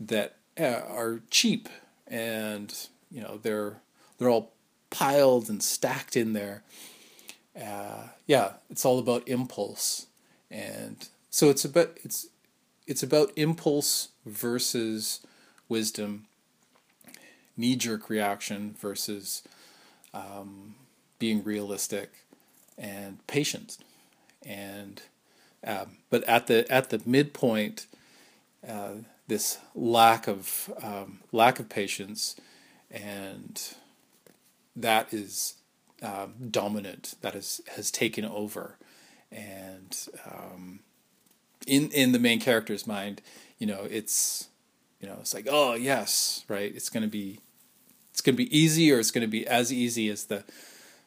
that 0.00 0.36
uh, 0.58 0.82
are 0.88 1.20
cheap 1.30 1.68
and 2.06 2.88
you 3.10 3.20
know 3.20 3.38
they're 3.42 3.80
they're 4.18 4.30
all 4.30 4.52
piled 4.90 5.48
and 5.48 5.62
stacked 5.62 6.16
in 6.16 6.32
there. 6.32 6.62
Uh, 7.60 8.08
yeah, 8.26 8.52
it's 8.70 8.84
all 8.84 8.98
about 8.98 9.26
impulse, 9.28 10.06
and 10.50 11.08
so 11.30 11.50
it's 11.50 11.64
about 11.64 11.96
it's 12.04 12.28
it's 12.86 13.02
about 13.02 13.32
impulse 13.36 14.10
versus 14.24 15.20
wisdom, 15.68 16.26
knee 17.56 17.76
jerk 17.76 18.08
reaction 18.08 18.74
versus 18.78 19.42
um, 20.14 20.74
being 21.18 21.42
realistic 21.42 22.10
and 22.78 23.26
patient, 23.26 23.78
and 24.44 25.02
um, 25.66 25.96
but 26.10 26.22
at 26.24 26.46
the 26.46 26.70
at 26.70 26.90
the 26.90 27.00
midpoint. 27.04 27.86
Uh, 28.66 28.94
this 29.28 29.58
lack 29.74 30.28
of 30.28 30.72
um, 30.82 31.20
lack 31.32 31.58
of 31.58 31.68
patience, 31.68 32.36
and 32.90 33.60
that 34.74 35.12
is 35.12 35.54
um, 36.02 36.34
dominant. 36.50 37.14
That 37.22 37.34
is 37.34 37.60
has 37.74 37.90
taken 37.90 38.24
over, 38.24 38.76
and 39.30 39.96
um, 40.26 40.80
in 41.66 41.90
in 41.90 42.12
the 42.12 42.18
main 42.18 42.40
character's 42.40 42.86
mind, 42.86 43.20
you 43.58 43.66
know, 43.66 43.86
it's 43.90 44.48
you 45.00 45.08
know, 45.08 45.16
it's 45.20 45.34
like, 45.34 45.48
oh 45.50 45.74
yes, 45.74 46.44
right. 46.48 46.74
It's 46.74 46.88
gonna 46.88 47.08
be 47.08 47.40
it's 48.10 48.20
gonna 48.20 48.36
be 48.36 48.56
easy, 48.56 48.92
or 48.92 49.00
it's 49.00 49.10
gonna 49.10 49.26
be 49.26 49.46
as 49.46 49.72
easy 49.72 50.08
as 50.08 50.26
the 50.26 50.44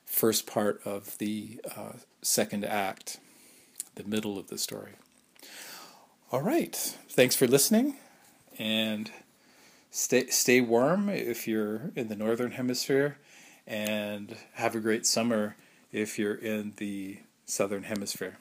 first 0.06 0.46
part 0.46 0.82
of 0.86 1.18
the 1.20 1.62
uh, 1.76 1.94
second 2.22 2.66
act, 2.66 3.20
the 3.96 4.04
middle 4.04 4.38
of 4.38 4.48
the 4.48 4.58
story. 4.58 4.94
All 6.32 6.42
right. 6.42 6.76
Thanks 7.10 7.36
for 7.36 7.48
listening 7.48 7.96
and 8.60 9.10
stay 9.90 10.28
stay 10.28 10.62
warm 10.62 11.10
if 11.10 11.48
you're 11.48 11.92
in 11.96 12.10
the 12.10 12.16
northern 12.16 12.52
hemisphere 12.52 13.18
and 13.66 14.36
have 14.54 14.76
a 14.76 14.80
great 14.80 15.06
summer 15.06 15.56
if 15.92 16.20
you're 16.20 16.36
in 16.36 16.74
the 16.78 17.20
southern 17.46 17.84
hemisphere. 17.84 18.38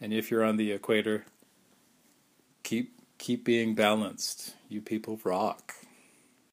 And 0.00 0.12
if 0.12 0.30
you're 0.30 0.44
on 0.44 0.56
the 0.56 0.72
equator, 0.72 1.24
keep 2.62 2.92
keep 3.18 3.44
being 3.44 3.74
balanced. 3.74 4.54
You 4.68 4.80
people 4.80 5.18
rock. 5.24 5.74